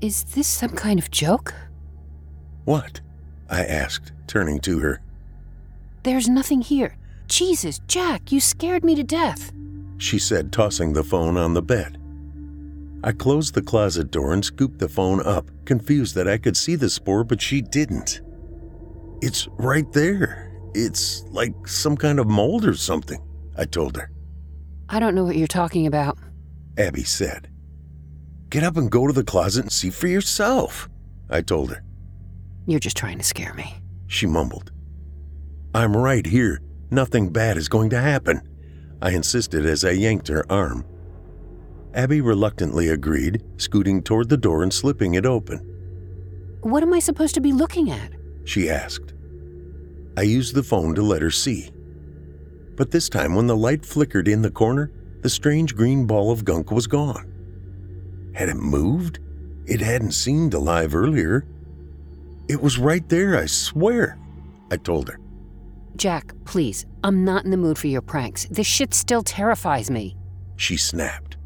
[0.00, 1.54] Is this some kind of joke?
[2.64, 3.00] What?
[3.48, 5.02] I asked, turning to her.
[6.02, 6.96] There's nothing here.
[7.28, 9.52] Jesus, Jack, you scared me to death.
[10.00, 11.98] She said, tossing the phone on the bed.
[13.04, 16.74] I closed the closet door and scooped the phone up, confused that I could see
[16.74, 18.22] the spore, but she didn't.
[19.20, 20.52] It's right there.
[20.74, 23.22] It's like some kind of mold or something,
[23.58, 24.10] I told her.
[24.88, 26.16] I don't know what you're talking about.
[26.78, 27.50] Abby said.
[28.48, 30.88] Get up and go to the closet and see for yourself,
[31.28, 31.84] I told her.
[32.66, 33.74] You're just trying to scare me.
[34.06, 34.72] She mumbled.
[35.74, 36.62] I'm right here.
[36.90, 38.40] Nothing bad is going to happen,
[39.02, 40.84] I insisted as I yanked her arm.
[41.94, 45.58] Abby reluctantly agreed, scooting toward the door and slipping it open.
[46.60, 48.12] What am I supposed to be looking at?
[48.44, 49.14] She asked.
[50.16, 51.70] I used the phone to let her see.
[52.76, 54.92] But this time, when the light flickered in the corner,
[55.22, 57.32] the strange green ball of gunk was gone.
[58.34, 59.18] Had it moved?
[59.66, 61.46] It hadn't seemed alive earlier.
[62.48, 64.18] It was right there, I swear,
[64.70, 65.18] I told her.
[65.96, 68.46] Jack, please, I'm not in the mood for your pranks.
[68.50, 70.16] This shit still terrifies me.
[70.56, 71.36] She snapped.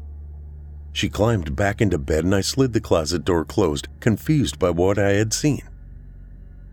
[0.91, 4.97] She climbed back into bed and I slid the closet door closed, confused by what
[4.97, 5.61] I had seen.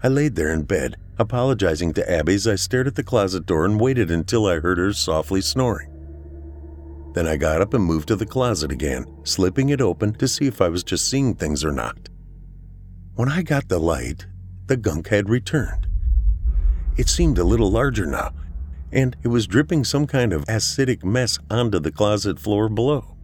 [0.02, 3.64] I laid there in bed, apologizing to Abby as I stared at the closet door
[3.64, 5.88] and waited until I heard her softly snoring.
[7.14, 10.46] Then I got up and moved to the closet again, slipping it open to see
[10.46, 12.08] if I was just seeing things or not.
[13.14, 14.26] When I got the light,
[14.66, 15.86] the gunk had returned.
[16.96, 18.32] It seemed a little larger now,
[18.92, 23.16] and it was dripping some kind of acidic mess onto the closet floor below.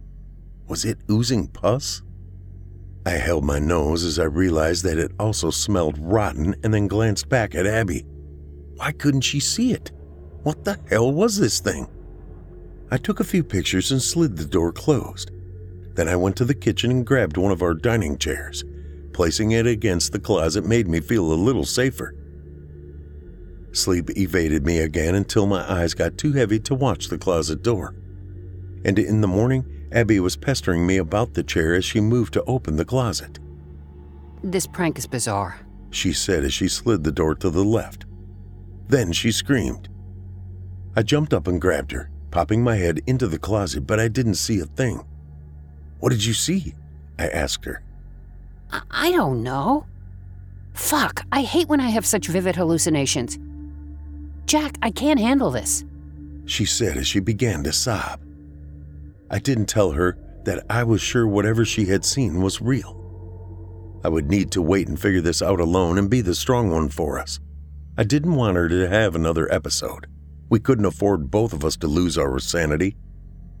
[0.67, 2.01] Was it oozing pus?
[3.05, 7.29] I held my nose as I realized that it also smelled rotten and then glanced
[7.29, 8.05] back at Abby.
[8.75, 9.91] Why couldn't she see it?
[10.43, 11.87] What the hell was this thing?
[12.91, 15.31] I took a few pictures and slid the door closed.
[15.93, 18.63] Then I went to the kitchen and grabbed one of our dining chairs.
[19.13, 22.15] Placing it against the closet made me feel a little safer.
[23.71, 27.95] Sleep evaded me again until my eyes got too heavy to watch the closet door.
[28.83, 32.43] And in the morning, Abby was pestering me about the chair as she moved to
[32.45, 33.39] open the closet.
[34.43, 35.59] This prank is bizarre.
[35.91, 38.05] She said as she slid the door to the left.
[38.87, 39.89] Then she screamed.
[40.95, 44.35] I jumped up and grabbed her, popping my head into the closet, but I didn't
[44.35, 45.03] see a thing.
[45.99, 46.73] What did you see?
[47.17, 47.83] I asked her.
[48.71, 49.85] I, I don't know.
[50.73, 53.37] Fuck, I hate when I have such vivid hallucinations.
[54.49, 55.85] Jack, I can't handle this.
[56.45, 58.19] She said as she began to sob.
[59.29, 62.95] I didn't tell her that I was sure whatever she had seen was real.
[64.03, 66.89] I would need to wait and figure this out alone and be the strong one
[66.89, 67.39] for us.
[67.95, 70.07] I didn't want her to have another episode.
[70.49, 72.97] We couldn't afford both of us to lose our sanity.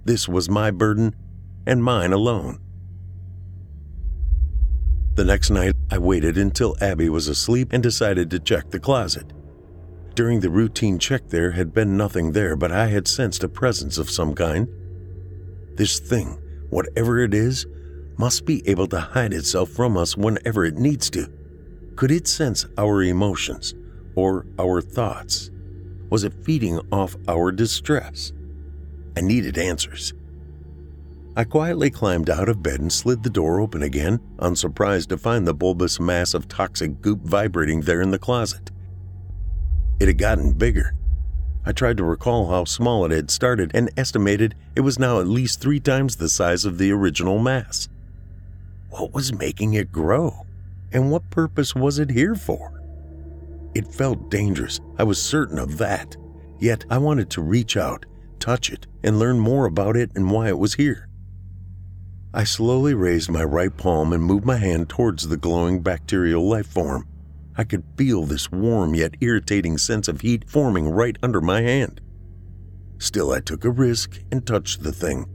[0.05, 1.15] This was my burden
[1.67, 2.61] and mine alone.
[5.13, 9.33] The next night, I waited until Abby was asleep and decided to check the closet.
[10.19, 13.97] During the routine check, there had been nothing there, but I had sensed a presence
[13.97, 14.67] of some kind.
[15.77, 16.37] This thing,
[16.69, 17.65] whatever it is,
[18.17, 21.31] must be able to hide itself from us whenever it needs to.
[21.95, 23.73] Could it sense our emotions
[24.17, 25.51] or our thoughts?
[26.09, 28.33] Was it feeding off our distress?
[29.15, 30.13] I needed answers.
[31.37, 35.47] I quietly climbed out of bed and slid the door open again, unsurprised to find
[35.47, 38.69] the bulbous mass of toxic goop vibrating there in the closet.
[39.99, 40.93] It had gotten bigger.
[41.65, 45.27] I tried to recall how small it had started and estimated it was now at
[45.27, 47.89] least three times the size of the original mass.
[48.89, 50.45] What was making it grow?
[50.91, 52.81] And what purpose was it here for?
[53.75, 56.15] It felt dangerous, I was certain of that.
[56.59, 58.05] Yet I wanted to reach out,
[58.39, 61.07] touch it, and learn more about it and why it was here.
[62.33, 66.67] I slowly raised my right palm and moved my hand towards the glowing bacterial life
[66.67, 67.07] form.
[67.59, 71.99] I could feel this warm yet irritating sense of heat forming right under my hand.
[72.99, 75.25] Still, I took a risk and touched the thing.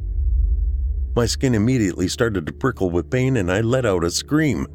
[1.14, 4.66] My skin immediately started to prickle with pain and I let out a scream.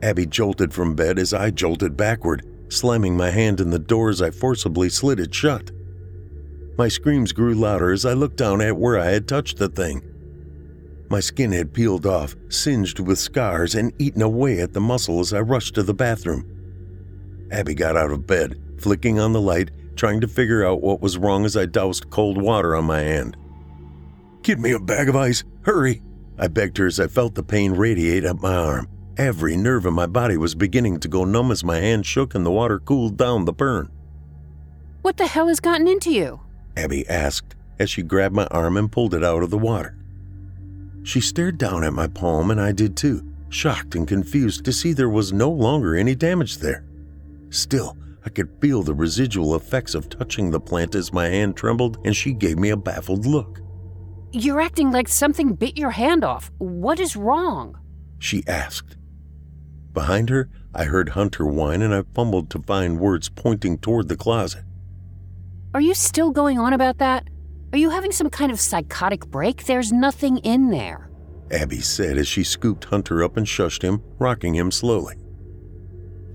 [0.00, 4.22] Abby jolted from bed as I jolted backward, slamming my hand in the door as
[4.22, 5.72] I forcibly slid it shut.
[6.78, 10.11] My screams grew louder as I looked down at where I had touched the thing.
[11.12, 15.34] My skin had peeled off, singed with scars, and eaten away at the muscle as
[15.34, 16.46] I rushed to the bathroom.
[17.50, 21.18] Abby got out of bed, flicking on the light, trying to figure out what was
[21.18, 23.36] wrong as I doused cold water on my hand.
[24.40, 26.00] Get me a bag of ice, hurry!
[26.38, 28.88] I begged her as I felt the pain radiate up my arm.
[29.18, 32.46] Every nerve in my body was beginning to go numb as my hand shook and
[32.46, 33.90] the water cooled down the burn.
[35.02, 36.40] What the hell has gotten into you?
[36.74, 39.94] Abby asked as she grabbed my arm and pulled it out of the water.
[41.02, 44.92] She stared down at my palm, and I did too, shocked and confused to see
[44.92, 46.84] there was no longer any damage there.
[47.50, 51.98] Still, I could feel the residual effects of touching the plant as my hand trembled,
[52.04, 53.60] and she gave me a baffled look.
[54.30, 56.50] You're acting like something bit your hand off.
[56.58, 57.78] What is wrong?
[58.18, 58.96] She asked.
[59.92, 64.16] Behind her, I heard Hunter whine, and I fumbled to find words pointing toward the
[64.16, 64.64] closet.
[65.74, 67.28] Are you still going on about that?
[67.72, 69.64] Are you having some kind of psychotic break?
[69.64, 71.08] There's nothing in there.
[71.50, 75.16] Abby said as she scooped Hunter up and shushed him, rocking him slowly.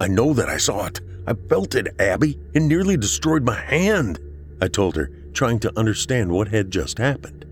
[0.01, 0.99] I know that I saw it.
[1.27, 2.39] I felt it, Abby.
[2.53, 4.19] It nearly destroyed my hand.
[4.61, 7.45] I told her, trying to understand what had just happened.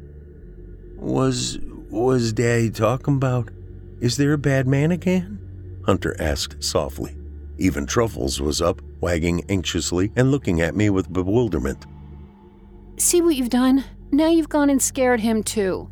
[0.98, 1.60] Was
[1.92, 3.52] was Daddy talking about?
[4.00, 5.40] Is there a bad man again?
[5.86, 7.16] Hunter asked softly.
[7.60, 11.86] Even Truffles was up, wagging anxiously and looking at me with bewilderment.
[12.98, 13.84] See what you've done?
[14.12, 15.90] Now you've gone and scared him too.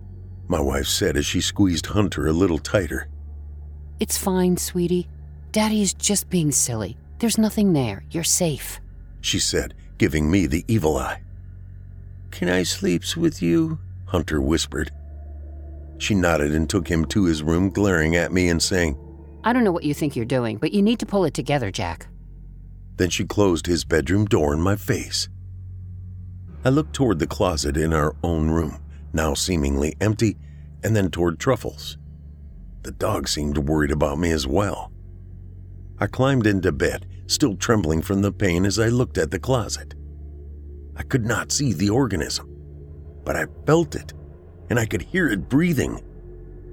[0.48, 3.10] My wife said as she squeezed Hunter a little tighter.
[4.00, 5.10] It's fine, sweetie.
[5.52, 6.98] Daddy is just being silly.
[7.20, 8.04] There's nothing there.
[8.12, 8.80] You're safe.
[9.22, 11.22] She said, giving me the evil eye.
[12.32, 13.80] Can I sleeps with you?
[14.06, 14.92] Hunter whispered.
[15.98, 18.98] She nodded and took him to his room, glaring at me and saying,
[19.44, 21.72] I don't know what you think you're doing, but you need to pull it together,
[21.72, 22.08] Jack.
[22.98, 25.30] Then she closed his bedroom door in my face.
[26.66, 28.80] I looked toward the closet in our own room,
[29.12, 30.38] now seemingly empty,
[30.82, 31.98] and then toward Truffles.
[32.84, 34.92] The dog seemed worried about me as well.
[36.00, 39.94] I climbed into bed, still trembling from the pain as I looked at the closet.
[40.96, 42.50] I could not see the organism,
[43.26, 44.14] but I felt it,
[44.70, 46.02] and I could hear it breathing,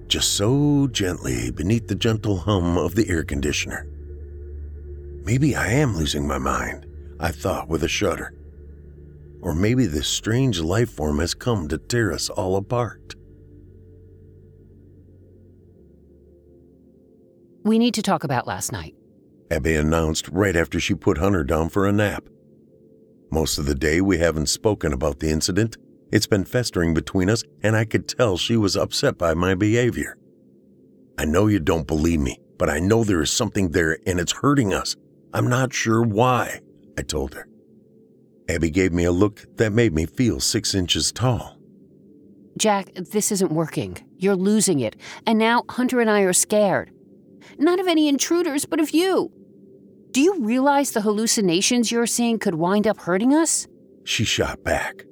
[0.07, 3.89] just so gently beneath the gentle hum of the air conditioner.
[5.25, 6.87] Maybe I am losing my mind,
[7.19, 8.35] I thought with a shudder.
[9.43, 13.15] Or maybe this strange life form has come to tear us all apart.
[17.63, 18.95] We need to talk about last night.
[19.51, 22.25] Abby announced right after she put Hunter down for a nap.
[23.31, 25.77] Most of the day, we haven't spoken about the incident.
[26.13, 30.17] It's been festering between us, and I could tell she was upset by my behavior.
[31.19, 34.33] I know you don't believe me, but I know there is something there and it's
[34.33, 34.97] hurting us.
[35.35, 36.61] I'm not sure why,
[36.99, 37.50] I told her.
[38.51, 41.57] Abby gave me a look that made me feel six inches tall.
[42.59, 43.97] Jack, this isn't working.
[44.19, 44.97] You're losing it.
[45.25, 46.91] And now Hunter and I are scared.
[47.59, 49.31] Not of any intruders, but of you.
[50.11, 53.69] Do you realize the hallucinations you're seeing could wind up hurting us?
[54.03, 55.05] She shot back.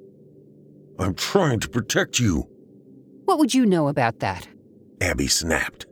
[0.99, 2.45] I'm trying to protect you.
[3.23, 4.49] What would you know about that?
[4.99, 5.85] Abby snapped.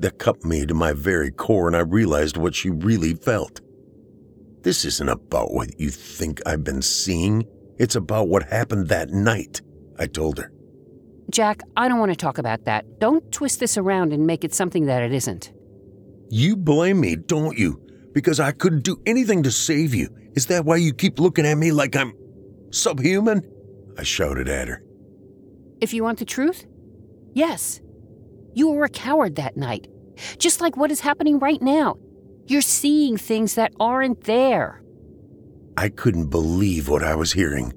[0.00, 3.62] That cut me to my very core, and I realized what she really felt.
[4.68, 7.46] This isn't about what you think I've been seeing.
[7.78, 9.62] It's about what happened that night,
[9.98, 10.52] I told her.
[11.30, 13.00] Jack, I don't want to talk about that.
[13.00, 15.54] Don't twist this around and make it something that it isn't.
[16.28, 17.80] You blame me, don't you?
[18.12, 20.14] Because I couldn't do anything to save you.
[20.34, 22.12] Is that why you keep looking at me like I'm
[22.70, 23.50] subhuman?
[23.96, 24.82] I shouted at her.
[25.80, 26.66] If you want the truth,
[27.32, 27.80] yes.
[28.52, 29.88] You were a coward that night.
[30.36, 31.96] Just like what is happening right now.
[32.48, 34.82] You're seeing things that aren't there.
[35.76, 37.74] I couldn't believe what I was hearing.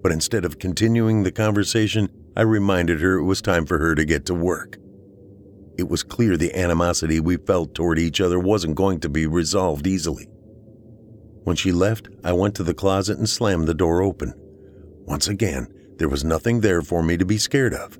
[0.00, 4.04] But instead of continuing the conversation, I reminded her it was time for her to
[4.04, 4.78] get to work.
[5.76, 9.88] It was clear the animosity we felt toward each other wasn't going to be resolved
[9.88, 10.28] easily.
[11.42, 14.34] When she left, I went to the closet and slammed the door open.
[15.04, 15.66] Once again,
[15.98, 17.98] there was nothing there for me to be scared of.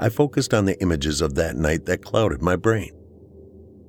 [0.00, 2.95] I focused on the images of that night that clouded my brain.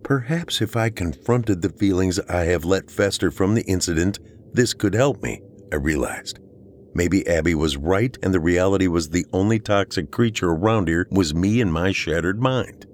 [0.08, 4.20] Perhaps if I confronted the feelings I have let fester from the incident,
[4.54, 6.40] this could help me, I realized.
[6.94, 11.36] Maybe Abby was right and the reality was the only toxic creature around here was
[11.36, 12.86] me and my shattered mind.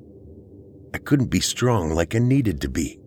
[0.96, 3.00] I couldn't be strong like I needed to be.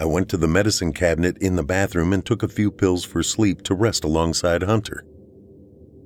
[0.00, 3.22] I went to the medicine cabinet in the bathroom and took a few pills for
[3.22, 5.04] sleep to rest alongside Hunter.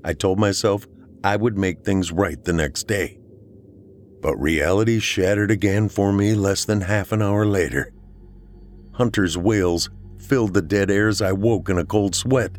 [0.05, 0.89] I told myself
[1.23, 3.20] I would make things right the next day.
[4.21, 7.93] But reality shattered again for me less than half an hour later.
[8.93, 12.53] Hunter's wails filled the dead air as I woke in a cold sweat.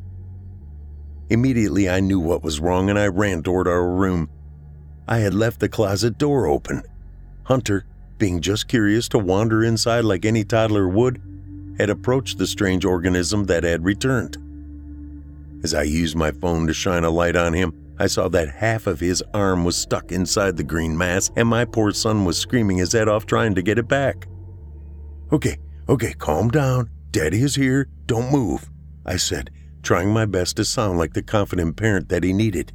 [1.30, 4.30] Immediately, I knew what was wrong and I ran toward our room.
[5.08, 6.84] I had left the closet door open.
[7.44, 7.86] Hunter,
[8.18, 11.22] being just curious to wander inside like any toddler would,
[11.78, 14.38] had approached the strange organism that had returned.
[15.64, 18.88] As I used my phone to shine a light on him, I saw that half
[18.88, 22.78] of his arm was stuck inside the green mass, and my poor son was screaming
[22.78, 24.26] his head off trying to get it back.
[25.32, 26.90] Okay, okay, calm down.
[27.12, 27.88] Daddy is here.
[28.08, 28.72] Don't move,
[29.06, 29.52] I said,
[29.84, 32.74] trying my best to sound like the confident parent that he needed.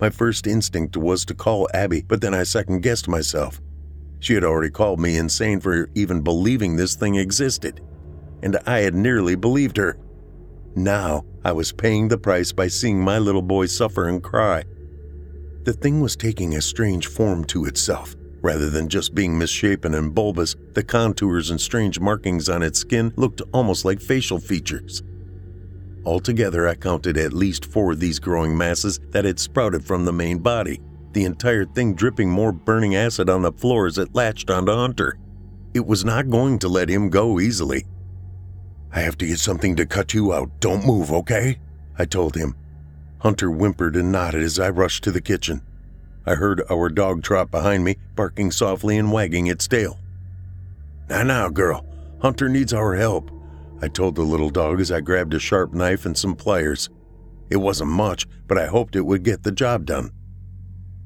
[0.00, 3.60] My first instinct was to call Abby, but then I second guessed myself.
[4.20, 7.82] She had already called me insane for even believing this thing existed,
[8.42, 9.98] and I had nearly believed her.
[10.76, 14.62] Now I was paying the price by seeing my little boy suffer and cry.
[15.64, 18.14] The thing was taking a strange form to itself.
[18.42, 23.14] Rather than just being misshapen and bulbous, the contours and strange markings on its skin
[23.16, 25.02] looked almost like facial features.
[26.04, 30.12] Altogether, I counted at least four of these growing masses that had sprouted from the
[30.12, 30.80] main body,
[31.12, 35.16] the entire thing dripping more burning acid on the floor as it latched onto Hunter.
[35.72, 37.86] It was not going to let him go easily.
[38.92, 40.60] I have to get something to cut you out.
[40.60, 41.58] Don't move, okay?
[41.98, 42.54] I told him.
[43.20, 45.62] Hunter whimpered and nodded as I rushed to the kitchen.
[46.24, 49.98] I heard our dog trot behind me, barking softly and wagging its tail.
[51.08, 51.86] Now, now, girl,
[52.20, 53.30] Hunter needs our help,
[53.80, 56.88] I told the little dog as I grabbed a sharp knife and some pliers.
[57.50, 60.12] It wasn't much, but I hoped it would get the job done.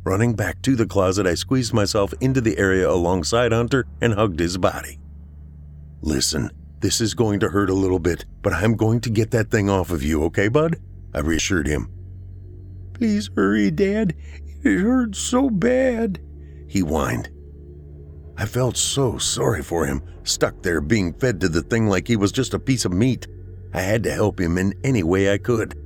[0.05, 4.39] Running back to the closet, I squeezed myself into the area alongside Hunter and hugged
[4.39, 4.99] his body.
[6.01, 6.51] Listen,
[6.81, 9.69] this is going to hurt a little bit, but I'm going to get that thing
[9.69, 10.77] off of you, okay, bud?
[11.15, 11.91] I reassured him.
[12.95, 14.15] Please hurry, Dad.
[14.63, 16.21] It hurts so bad,
[16.69, 17.31] he whined.
[18.37, 22.17] I felt so sorry for him, stuck there being fed to the thing like he
[22.17, 23.27] was just a piece of meat.
[23.75, 25.77] I had to help him in any way I could.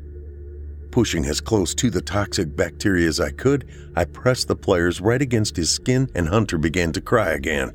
[0.90, 5.20] Pushing as close to the toxic bacteria as I could, I pressed the pliers right
[5.20, 7.72] against his skin and Hunter began to cry again.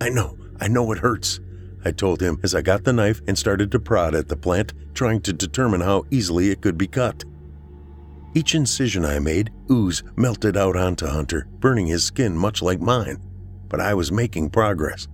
[0.00, 1.40] I know, I know it hurts,
[1.84, 4.72] I told him as I got the knife and started to prod at the plant,
[4.94, 7.24] trying to determine how easily it could be cut.
[8.34, 13.18] Each incision I made, ooze melted out onto Hunter, burning his skin much like mine,
[13.68, 15.08] but I was making progress.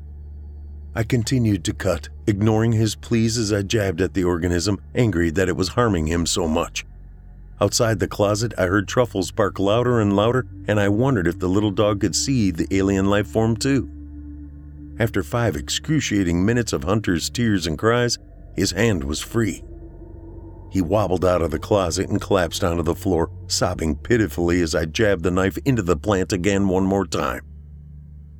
[0.94, 5.48] I continued to cut, ignoring his pleas as I jabbed at the organism, angry that
[5.48, 6.84] it was harming him so much.
[7.60, 11.48] Outside the closet, I heard Truffles bark louder and louder, and I wondered if the
[11.48, 13.90] little dog could see the alien life form too.
[14.98, 18.18] After five excruciating minutes of Hunter's tears and cries,
[18.56, 19.62] his hand was free.
[20.70, 24.86] He wobbled out of the closet and collapsed onto the floor, sobbing pitifully as I
[24.86, 27.42] jabbed the knife into the plant again one more time.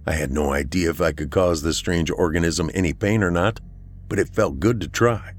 [0.07, 3.61] I had no idea if I could cause this strange organism any pain or not,
[4.09, 5.35] but it felt good to try.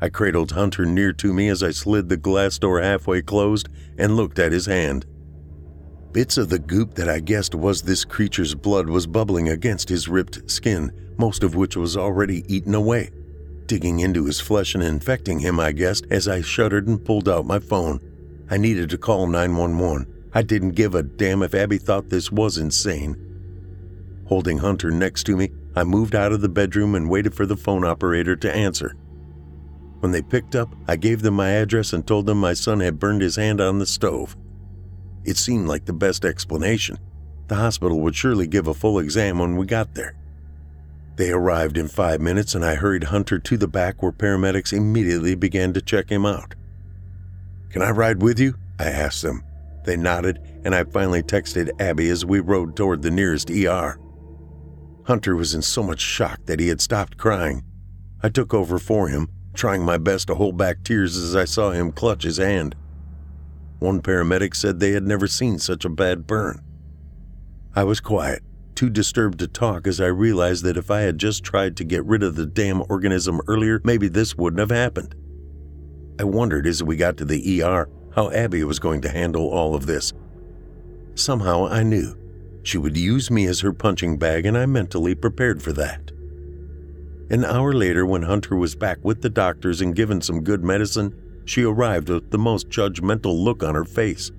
[0.00, 3.68] I cradled Hunter near to me as I slid the glass door halfway closed
[3.98, 5.04] and looked at his hand.
[6.12, 10.08] Bits of the goop that I guessed was this creature's blood was bubbling against his
[10.08, 13.08] ripped skin, most of which was already eaten away,
[13.64, 17.46] digging into his flesh and infecting him, I guessed, as I shuddered and pulled out
[17.46, 17.98] my phone.
[18.50, 20.28] I needed to call 911.
[20.34, 23.16] I didn't give a damn if Abby thought this was insane.
[24.28, 27.56] Holding Hunter next to me, I moved out of the bedroom and waited for the
[27.56, 28.94] phone operator to answer.
[30.00, 32.98] When they picked up, I gave them my address and told them my son had
[32.98, 34.36] burned his hand on the stove.
[35.24, 36.98] It seemed like the best explanation.
[37.48, 40.14] The hospital would surely give a full exam when we got there.
[41.16, 45.34] They arrived in five minutes, and I hurried Hunter to the back where paramedics immediately
[45.34, 46.54] began to check him out.
[47.70, 48.54] Can I ride with you?
[48.78, 49.44] I asked them.
[49.84, 53.98] They nodded, and I finally texted Abby as we rode toward the nearest ER.
[55.04, 57.64] Hunter was in so much shock that he had stopped crying.
[58.22, 61.70] I took over for him, trying my best to hold back tears as I saw
[61.70, 62.76] him clutch his hand.
[63.82, 66.62] One paramedic said they had never seen such a bad burn.
[67.74, 68.44] I was quiet,
[68.76, 72.04] too disturbed to talk as I realized that if I had just tried to get
[72.04, 75.16] rid of the damn organism earlier, maybe this wouldn't have happened.
[76.20, 79.74] I wondered as we got to the ER how Abby was going to handle all
[79.74, 80.12] of this.
[81.16, 82.16] Somehow I knew
[82.62, 86.12] she would use me as her punching bag, and I mentally prepared for that.
[87.30, 91.18] An hour later, when Hunter was back with the doctors and given some good medicine,
[91.44, 94.30] she arrived with the most judgmental look on her face.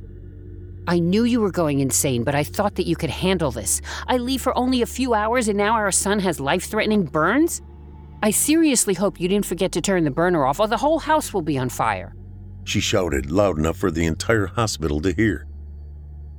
[0.88, 3.82] I knew you were going insane, but I thought that you could handle this.
[4.08, 7.62] I leave for only a few hours and now our son has life threatening burns?
[8.22, 11.34] I seriously hope you didn't forget to turn the burner off, or the whole house
[11.34, 12.16] will be on fire.
[12.64, 15.46] She shouted loud enough for the entire hospital to hear.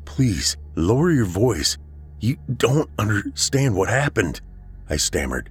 [0.06, 1.76] Please, lower your voice.
[2.20, 4.40] You don't understand what happened,
[4.88, 5.50] I stammered.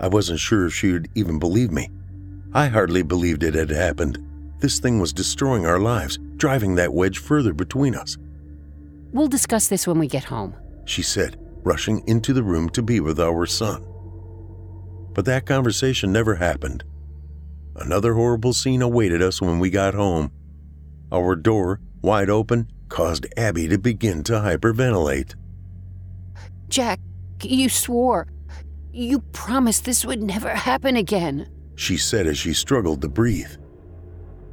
[0.00, 1.88] I wasn't sure if she would even believe me.
[2.54, 4.18] I hardly believed it had happened.
[4.58, 8.18] This thing was destroying our lives, driving that wedge further between us.
[9.12, 13.00] We'll discuss this when we get home, she said, rushing into the room to be
[13.00, 13.84] with our son.
[15.14, 16.84] But that conversation never happened.
[17.76, 20.30] Another horrible scene awaited us when we got home.
[21.10, 25.34] Our door, wide open, caused Abby to begin to hyperventilate.
[26.68, 27.00] Jack,
[27.42, 28.28] you swore.
[28.92, 33.56] You promised this would never happen again, she said as she struggled to breathe.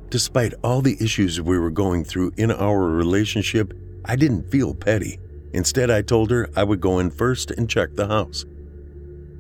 [0.10, 3.74] Despite all the issues we were going through in our relationship,
[4.06, 5.20] I didn't feel petty.
[5.54, 8.46] Instead, I told her I would go in first and check the house.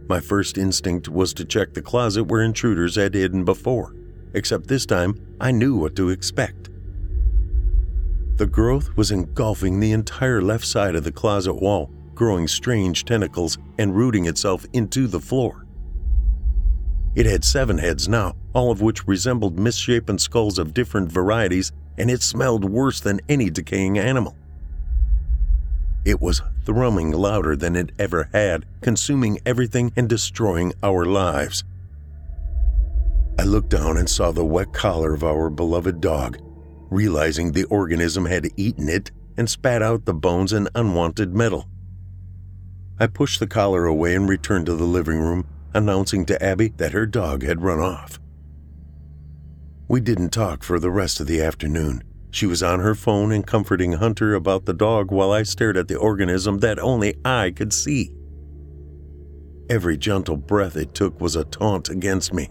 [0.08, 3.96] My first instinct was to check the closet where intruders had hidden before,
[4.34, 6.70] except this time I knew what to expect.
[8.38, 13.58] The growth was engulfing the entire left side of the closet wall, growing strange tentacles
[13.78, 15.66] and rooting itself into the floor.
[17.16, 22.10] It had seven heads now, all of which resembled misshapen skulls of different varieties, and
[22.10, 24.36] it smelled worse than any decaying animal.
[26.06, 31.64] It was thrumming louder than it ever had, consuming everything and destroying our lives.
[33.38, 36.38] I looked down and saw the wet collar of our beloved dog,
[36.90, 41.68] realizing the organism had eaten it and spat out the bones and unwanted metal.
[43.00, 46.94] I pushed the collar away and returned to the living room, announcing to Abby that
[46.94, 48.20] her dog had run off.
[49.88, 52.04] We didn't talk for the rest of the afternoon.
[52.32, 55.88] She was on her phone and comforting Hunter about the dog while I stared at
[55.88, 58.14] the organism that only I could see.
[59.70, 62.50] Every gentle breath it took was a taunt against me.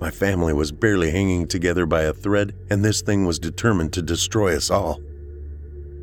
[0.00, 4.02] My family was barely hanging together by a thread, and this thing was determined to
[4.02, 5.00] destroy us all.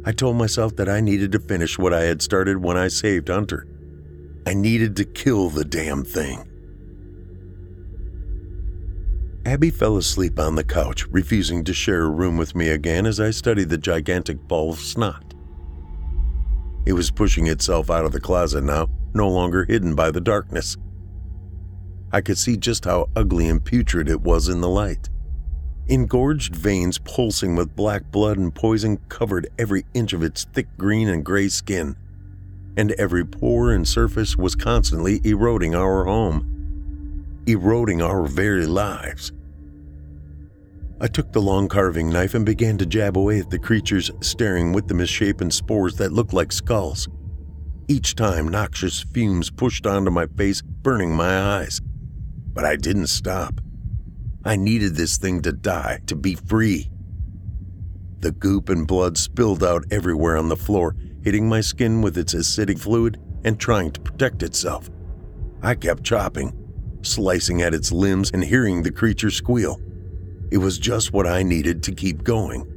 [0.05, 3.29] I told myself that I needed to finish what I had started when I saved
[3.29, 3.67] Hunter.
[4.45, 6.49] I needed to kill the damn thing.
[9.45, 13.19] Abby fell asleep on the couch, refusing to share a room with me again as
[13.19, 15.33] I studied the gigantic ball of snot.
[16.85, 20.77] It was pushing itself out of the closet now, no longer hidden by the darkness.
[22.11, 25.09] I could see just how ugly and putrid it was in the light.
[25.87, 31.09] Engorged veins pulsing with black blood and poison covered every inch of its thick green
[31.09, 31.97] and gray skin.
[32.78, 39.32] And every pore and surface was constantly eroding our home, eroding our very lives.
[40.99, 44.71] I took the long carving knife and began to jab away at the creatures staring
[44.71, 47.09] with the misshapen spores that looked like skulls.
[47.89, 51.82] Each time, noxious fumes pushed onto my face, burning my eyes.
[52.53, 53.59] But I didn't stop.
[54.45, 56.89] I needed this thing to die, to be free.
[58.19, 62.34] The goop and blood spilled out everywhere on the floor, hitting my skin with its
[62.34, 64.89] acidic fluid and trying to protect itself.
[65.61, 66.53] I kept chopping,
[67.01, 69.80] slicing at its limbs and hearing the creature squeal.
[70.51, 72.69] It was just what I needed to keep going.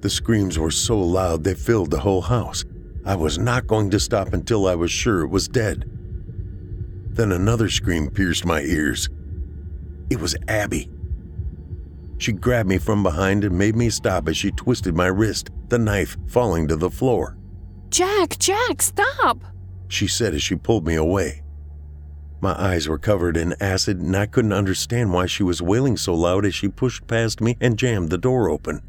[0.00, 2.64] The screams were so loud they filled the whole house.
[3.04, 5.84] I was not going to stop until I was sure it was dead.
[7.10, 9.08] Then another scream pierced my ears.
[10.08, 10.90] It was Abby.
[12.20, 15.78] She grabbed me from behind and made me stop as she twisted my wrist, the
[15.78, 17.38] knife falling to the floor.
[17.88, 19.42] Jack, Jack, stop!
[19.88, 21.42] She said as she pulled me away.
[22.42, 26.14] My eyes were covered in acid, and I couldn't understand why she was wailing so
[26.14, 28.82] loud as she pushed past me and jammed the door open.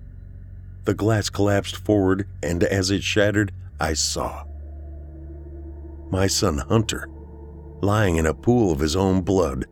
[0.83, 4.43] The glass collapsed forward, and as it shattered, I saw
[6.09, 7.07] my son Hunter
[7.81, 9.67] lying in a pool of his own blood,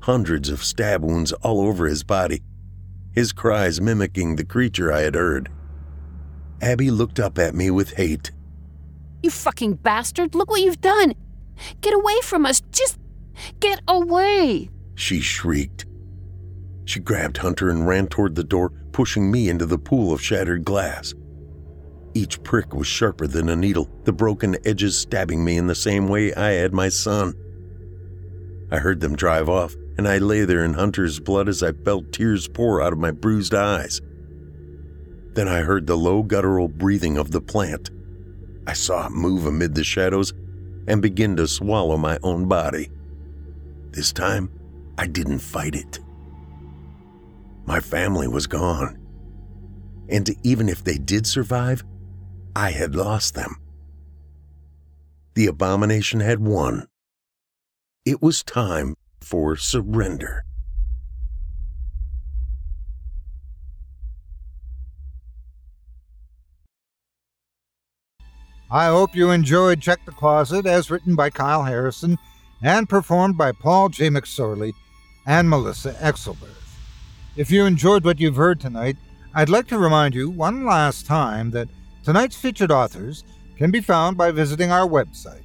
[0.00, 2.40] hundreds of stab wounds all over his body,
[3.12, 5.50] his cries mimicking the creature I had heard.
[6.60, 8.30] Abby looked up at me with hate.
[9.22, 11.14] You fucking bastard, look what you've done!
[11.80, 12.60] Get away from us!
[12.72, 12.98] Just
[13.60, 14.70] get away!
[14.94, 15.86] She shrieked.
[16.84, 20.64] She grabbed Hunter and ran toward the door, pushing me into the pool of shattered
[20.64, 21.14] glass.
[22.14, 26.08] Each prick was sharper than a needle, the broken edges stabbing me in the same
[26.08, 27.34] way I had my son.
[28.70, 32.12] I heard them drive off, and I lay there in Hunter's blood as I felt
[32.12, 34.00] tears pour out of my bruised eyes.
[35.34, 37.90] Then I heard the low guttural breathing of the plant.
[38.66, 40.32] I saw it move amid the shadows
[40.86, 42.90] and begin to swallow my own body.
[43.90, 44.50] This time,
[44.98, 46.00] I didn't fight it.
[47.64, 48.98] My family was gone.
[50.08, 51.84] And even if they did survive,
[52.54, 53.56] I had lost them.
[55.34, 56.88] The abomination had won.
[58.04, 60.44] It was time for surrender.
[68.70, 72.16] I hope you enjoyed Check the Closet as written by Kyle Harrison
[72.62, 74.08] and performed by Paul J.
[74.08, 74.72] McSorley
[75.26, 76.78] and Melissa Exelberth.
[77.36, 78.96] If you enjoyed what you've heard tonight,
[79.34, 81.68] I'd like to remind you one last time that
[82.02, 83.24] tonight's featured authors
[83.58, 85.42] can be found by visiting our website.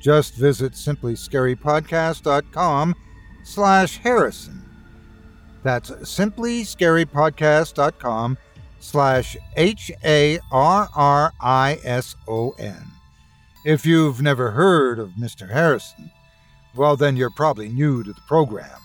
[0.00, 2.94] Just visit simplyscarypodcast.com
[3.46, 4.60] slash Harrison.
[5.62, 8.38] That's simplyscarypodcast.com
[8.80, 12.84] slash H A R R I S O N.
[13.64, 15.50] If you've never heard of Mr.
[15.50, 16.10] Harrison,
[16.74, 18.80] well, then you're probably new to the program.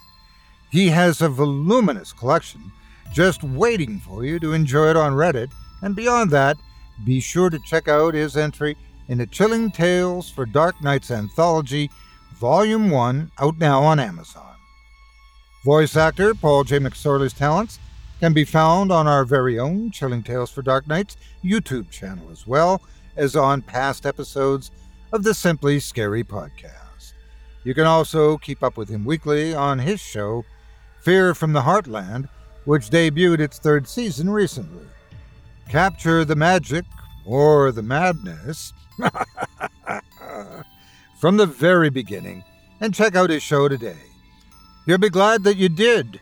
[0.71, 2.71] He has a voluminous collection
[3.11, 5.51] just waiting for you to enjoy it on Reddit,
[5.81, 6.57] and beyond that,
[7.03, 8.77] be sure to check out his entry
[9.09, 11.89] in the Chilling Tales for Dark Nights Anthology,
[12.35, 14.50] Volume 1, out now on Amazon.
[15.63, 16.79] Voice actor Paul J.
[16.79, 17.77] McSorley's talents
[18.19, 22.47] can be found on our very own Chilling Tales for Dark Nights YouTube channel, as
[22.47, 22.81] well
[23.15, 24.71] as on past episodes
[25.13, 27.13] of the Simply Scary podcast.
[27.63, 30.45] You can also keep up with him weekly on his show,
[31.01, 32.27] Fear from the Heartland,
[32.65, 34.87] which debuted its third season recently.
[35.69, 36.85] Capture the magic
[37.23, 38.73] or the madness
[41.19, 42.43] from the very beginning
[42.79, 44.10] and check out his show today.
[44.85, 46.19] You'll be glad that you did.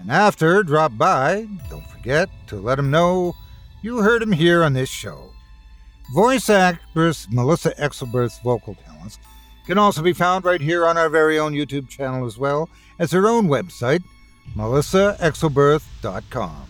[0.00, 1.46] And after, drop by.
[1.70, 3.36] Don't forget to let him know
[3.82, 5.30] you heard him here on this show.
[6.12, 9.20] Voice actress Melissa Exelberth's vocal talents
[9.66, 12.68] can also be found right here on our very own YouTube channel as well
[12.98, 14.02] as her own website,
[14.56, 16.66] melissaexelberth.com.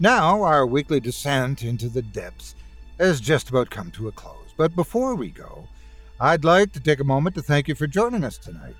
[0.00, 2.56] Now, our weekly descent into the depths
[2.98, 4.52] has just about come to a close.
[4.56, 5.68] But before we go,
[6.18, 8.76] I'd like to take a moment to thank you for joining us tonight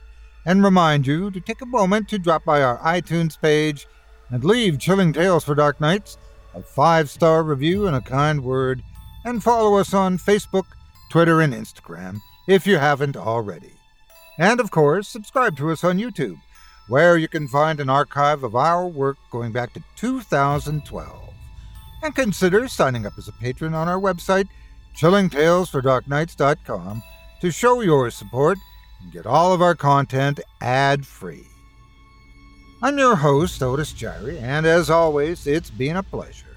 [0.46, 3.86] and remind you to take a moment to drop by our iTunes page
[4.30, 6.18] and leave Chilling Tales for Dark Nights
[6.54, 8.82] a five star review and a kind word,
[9.24, 10.66] and follow us on Facebook,
[11.10, 13.72] Twitter, and Instagram if you haven't already.
[14.38, 16.38] And of course, subscribe to us on YouTube,
[16.88, 21.34] where you can find an archive of our work going back to 2012.
[22.02, 24.48] And consider signing up as a patron on our website,
[24.96, 27.02] chillingtalesfordarknights.com,
[27.40, 28.58] to show your support
[29.04, 31.44] and get all of our content ad free.
[32.82, 36.56] I'm your host, Otis Jiry, and as always, it's been a pleasure.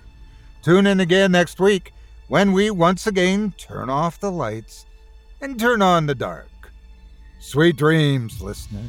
[0.64, 1.94] Tune in again next week
[2.28, 4.86] when we once again turn off the lights
[5.40, 6.50] and turn on the dark.
[7.40, 8.84] Sweet dreams, listener.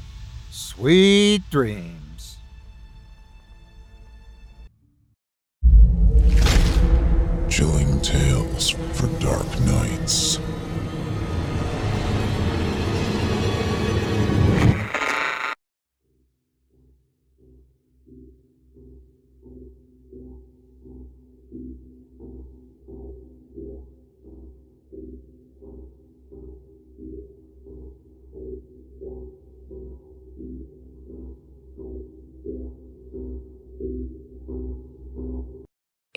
[0.51, 2.39] Sweet dreams.
[7.49, 10.39] Chilling tales for dark nights.